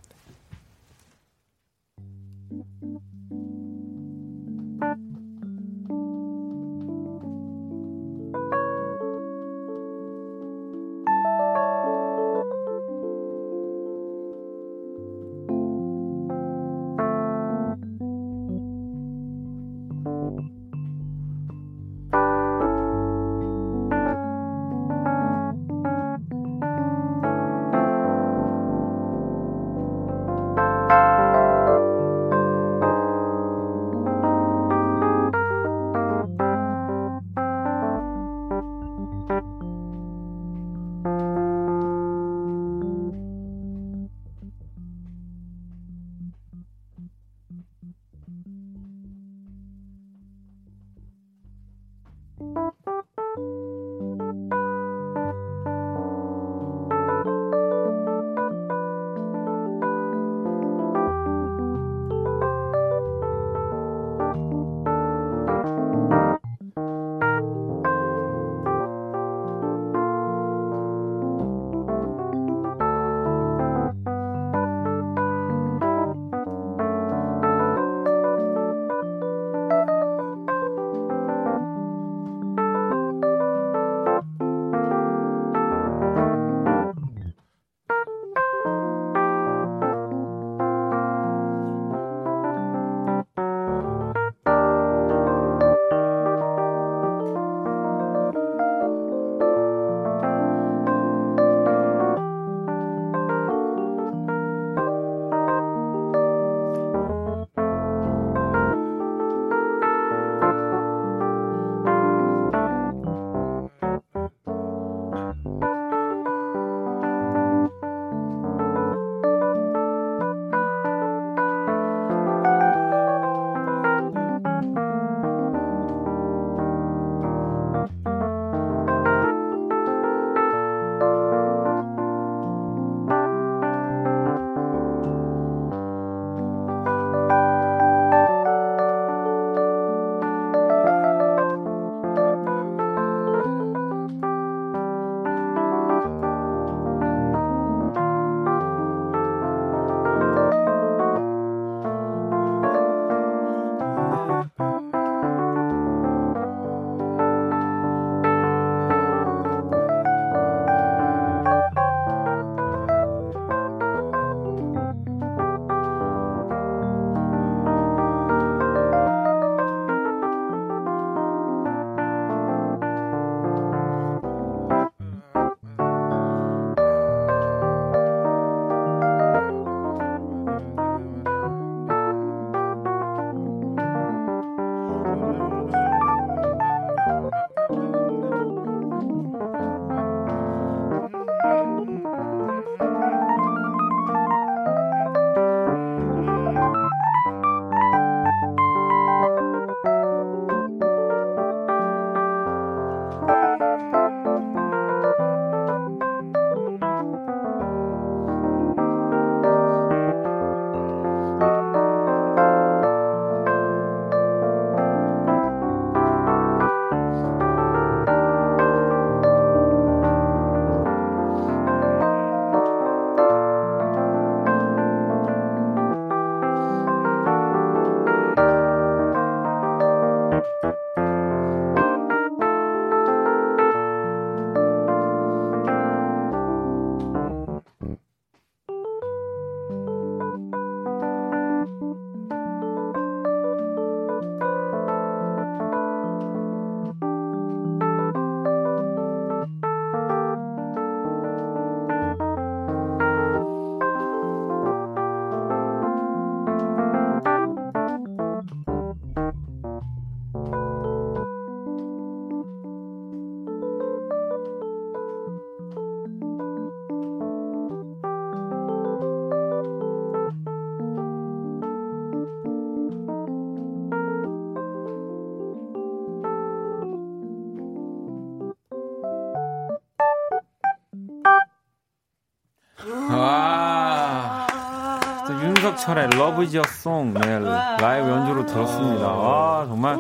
[286.02, 287.14] Love is your song.
[287.20, 289.08] 네, 라이브 연주로 들었습니다.
[289.08, 289.98] 와, 정말.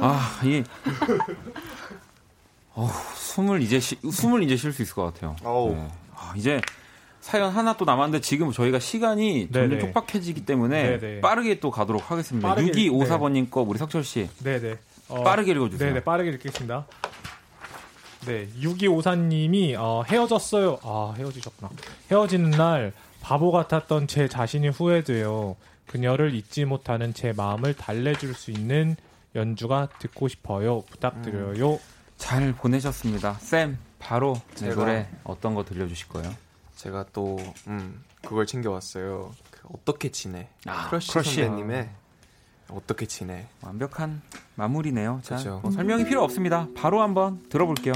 [0.00, 0.64] 아, 이.
[2.74, 5.36] 어, 숨을 이제 쉬, 숨을 이제 쉴 수 있을 것 같아요.
[5.42, 5.88] 네.
[6.16, 6.60] 아, 이제
[7.20, 9.80] 사연 하나 또 남았는데 지금 저희가 시간이 점점 네네.
[9.80, 11.20] 촉박해지기 때문에 네네.
[11.20, 12.48] 빠르게 또 가도록 하겠습니다.
[12.48, 14.76] 빠르게, 6254번님 거 우리 석철 씨 네네.
[15.08, 15.90] 어, 빠르게 읽어주세요.
[15.90, 16.86] 네네, 빠르게 읽겠습니다.
[18.26, 20.78] 네, 6254님이 어, 헤어졌어요.
[20.82, 21.70] 아, 헤어지셨구나.
[22.10, 22.92] 헤어지는 날
[23.22, 25.56] 바보 같았던 제 자신이 후회돼요.
[25.86, 28.96] 그녀를 잊지 못하는 제 마음을 달래줄 수 있는
[29.34, 30.82] 연주가 듣고 싶어요.
[30.90, 31.78] 부탁드려요.
[32.16, 33.34] 잘 보내셨습니다.
[33.34, 36.32] 쌤 바로 네, 제가- 노래 어떤 거 들려주실 거예요?
[36.76, 37.38] 제가 또
[37.68, 39.32] 음, 그걸 챙겨왔어요.
[39.50, 40.48] 그 어떻게 지내?
[40.66, 41.34] 아, 크러쉬, 크러쉬.
[41.42, 41.88] 선배님의
[42.68, 43.46] 어떻게 지내?
[43.62, 44.22] 완벽한
[44.56, 45.20] 마무리네요.
[45.22, 45.60] 자, 그죠.
[45.62, 46.66] 뭐 설명이 필요 없습니다.
[46.74, 47.92] 바로 한번 들어볼게요.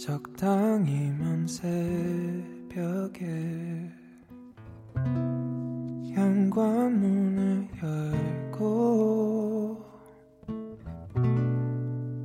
[0.00, 3.26] 적당히 먼 새벽에
[6.14, 7.68] 현관문을
[8.50, 9.84] 열고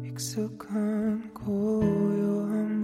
[0.05, 2.77] 익숙한 고요함은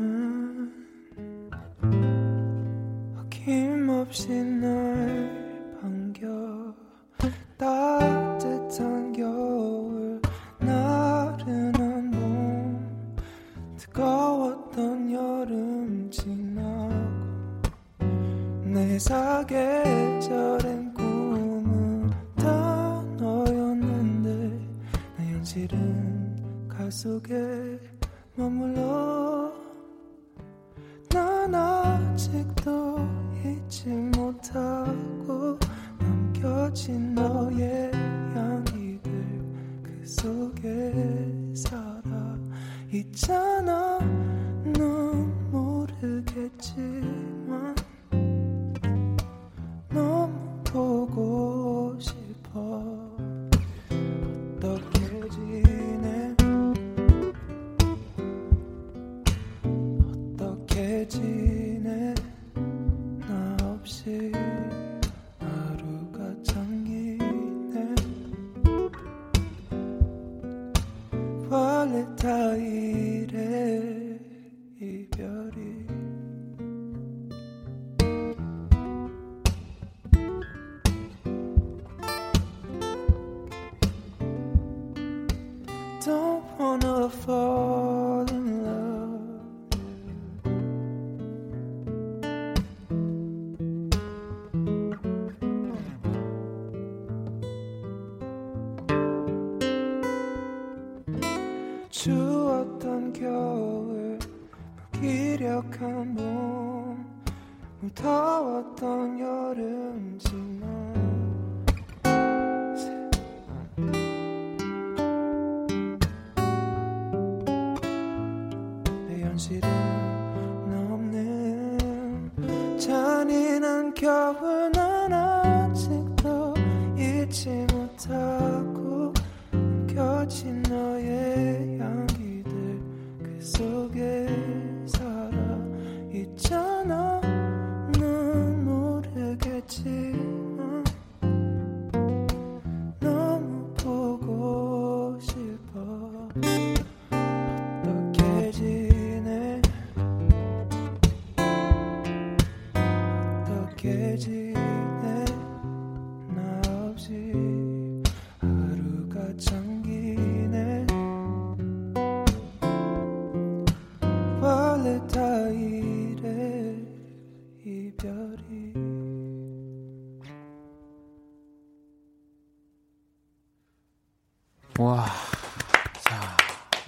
[3.15, 6.75] 어김없이 날 반겨
[7.57, 8.00] 따
[19.01, 24.29] 사계절엔 꿈은 다 너였는데
[25.17, 27.79] 내 현실은 가을 속에
[28.35, 29.51] 머물러.
[31.09, 32.99] 난 아직도
[33.43, 35.57] 잊지 못하고
[35.97, 37.91] 남겨진 너의
[38.35, 39.11] 향기들
[39.81, 40.93] 그 속에
[41.55, 42.37] 살아
[42.91, 43.97] 있잖아.
[44.77, 47.30] 넌 모르겠지만
[49.93, 53.09] 너무 보고 싶어.
[54.55, 56.35] 어떻게 지내?
[60.37, 62.15] 어떻게 지내?
[63.19, 64.31] 나 없이
[65.39, 67.95] 하루가 잠기네.
[72.41, 73.39] 발레타일의
[74.79, 76.00] 이별이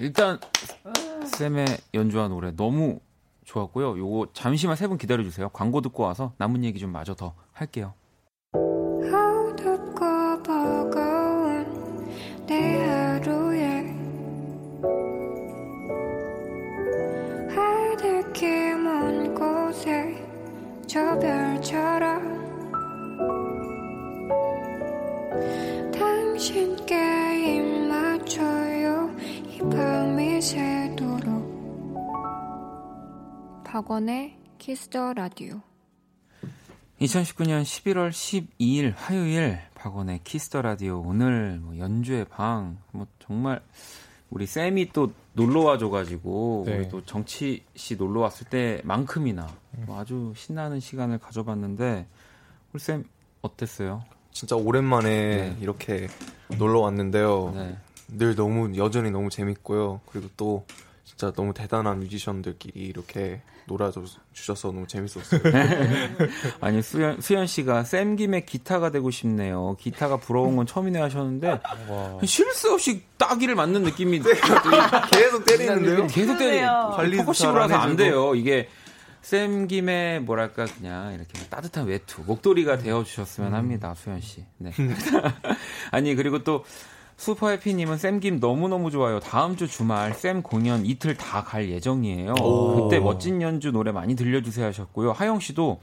[0.03, 0.37] 일단
[1.37, 2.99] 쌤의 연주한 노래 너무
[3.45, 3.97] 좋았고요.
[3.97, 5.47] 요거 잠시만 세 분 기다려 주세요.
[5.49, 7.93] 광고 듣고 와서 남은 얘기 좀 마저 더 할게요.
[34.67, 35.59] 키스 더 라디오
[37.01, 43.61] 2019년 11월 12일 화요일 박원의 키스 더 라디오 오늘 뭐 연주의 방 뭐 정말
[44.29, 46.77] 우리 쌤이 또 놀러 와줘가지고 네.
[46.77, 49.53] 우리 또 정치 씨 놀러 왔을 때만큼이나
[49.85, 52.07] 뭐 아주 신나는 시간을 가져봤는데
[52.71, 53.03] 우리 쌤
[53.41, 54.05] 어땠어요?
[54.31, 55.57] 진짜 오랜만에 네.
[55.59, 56.07] 이렇게
[56.57, 57.51] 놀러 왔는데요.
[57.53, 57.77] 네.
[58.07, 59.99] 늘 너무 여전히 너무 재밌고요.
[60.05, 60.65] 그리고 또
[61.15, 64.03] 진짜 너무 대단한 뮤지션들끼리 이렇게 놀아줘
[64.33, 65.39] 주셔서 너무 재밌었어요.
[66.59, 69.77] 아니 수현 수현 씨가 쌤 김에 기타가 되고 싶네요.
[69.79, 71.59] 기타가 부러운 건 처음이네 하셨는데
[72.25, 74.19] 쉴새 없이 따기를 맞는 느낌이
[75.11, 76.07] 계속 때리는데요.
[76.07, 76.93] 계속 때리 그러네요.
[76.95, 77.95] 관리도 퍼커시브로 잘안 해서 안.
[77.95, 78.35] 돼요.
[78.35, 78.67] 이게
[79.21, 83.93] 쌤 김에 뭐랄까 그냥 이렇게 따뜻한 외투 목도리가 되어 주셨으면 합니다.
[83.95, 84.43] 수현 씨.
[84.57, 84.71] 네.
[85.91, 86.65] 아니 그리고 또
[87.17, 89.19] 슈퍼 해피님은 쌤김 너무너무 좋아요.
[89.19, 92.33] 다음 주 주말 쌤 공연 이틀 다 갈 예정이에요.
[92.41, 92.83] 오.
[92.89, 95.11] 그때 멋진 연주 노래 많이 들려주세요 하셨고요.
[95.11, 95.79] 하영 씨도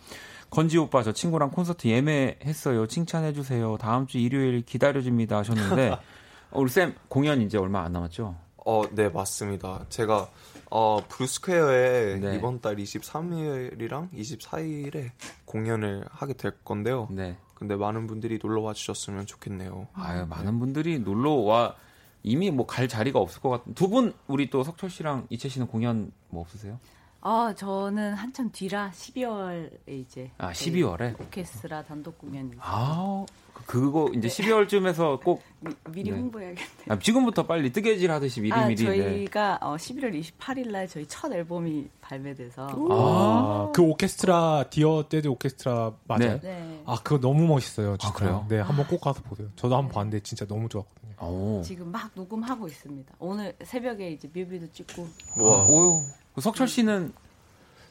[0.51, 2.86] 건지 오빠 저 친구랑 콘서트 예매했어요.
[2.86, 3.78] 칭찬해주세요.
[3.78, 5.90] 다음 주 일요일 기다려집니다 하셨는데
[6.51, 8.35] 어, 우리 쌤 공연 이제 얼마 안 남았죠?
[8.66, 9.86] 어, 네, 맞습니다.
[9.89, 10.28] 제가
[10.70, 12.36] 어, 브루스퀘어에 네.
[12.36, 15.11] 이번 달 23일이랑 24일에
[15.44, 17.09] 공연을 하게 될 건데요.
[17.11, 17.36] 네.
[17.60, 19.86] 근데 많은 분들이 놀러 와 주셨으면 좋겠네요.
[19.94, 21.76] 아유 많은 분들이 놀러 와
[22.22, 25.66] 이미 뭐 갈 자리가 없을 것 같은 두 분 우리 또 석철 씨랑 이채 씨는
[25.68, 26.80] 공연 뭐 없으세요?
[27.22, 33.26] 아, 저는 한참 뒤라 12월에 이제 아 12월에 오케스트라 단독 공연이 아
[33.66, 36.16] 그거 이제 12월쯤에서 꼭 미, 미리 네.
[36.16, 36.68] 홍보해야겠네요.
[36.88, 39.02] 아, 지금부터 빨리 뜨개질 하듯이 미리 아, 미리 네.
[39.02, 45.92] 저희가 어, 11월 28일 날 저희 첫 앨범이 발매돼서 아, 그 오케스트라 디어 데드 오케스트라
[46.04, 46.40] 맞아요?
[46.40, 46.40] 네.
[46.42, 46.82] 네.
[46.86, 47.96] 아 그거 너무 멋있어요.
[47.96, 48.08] 진짜.
[48.08, 48.46] 아, 그래요?
[48.48, 49.48] 네, 한번 꼭 가서 보세요.
[49.56, 51.14] 저도 한번 봤는데 진짜 너무 좋았거든요.
[51.20, 51.62] 오.
[51.62, 53.14] 지금 막 녹음하고 있습니다.
[53.18, 55.06] 오늘 새벽에 이제 뮤비도 찍고
[55.38, 55.64] 와.
[55.66, 56.02] 오.
[56.40, 57.12] 석철 씨는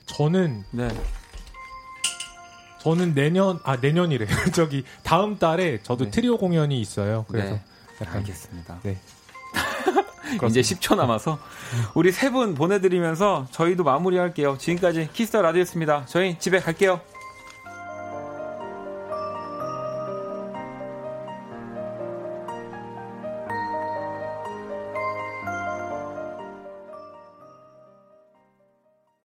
[0.07, 0.87] 저는 네.
[2.81, 4.27] 저는 내년 아 내년이래.
[4.53, 6.11] 저기 다음 달에 저도 네.
[6.11, 7.26] 트리오 공연이 있어요.
[7.30, 7.61] 그래서 네.
[8.01, 8.80] 약간 알겠습니다.
[8.84, 8.97] 네.
[10.47, 11.39] 이제 10초 남아서
[11.95, 14.57] 우리 세 분 보내드리면서 저희도 마무리할게요.
[14.60, 16.06] 지금까지 키스 더 라디오였습니다.
[16.06, 17.01] 저희 집에 갈게요.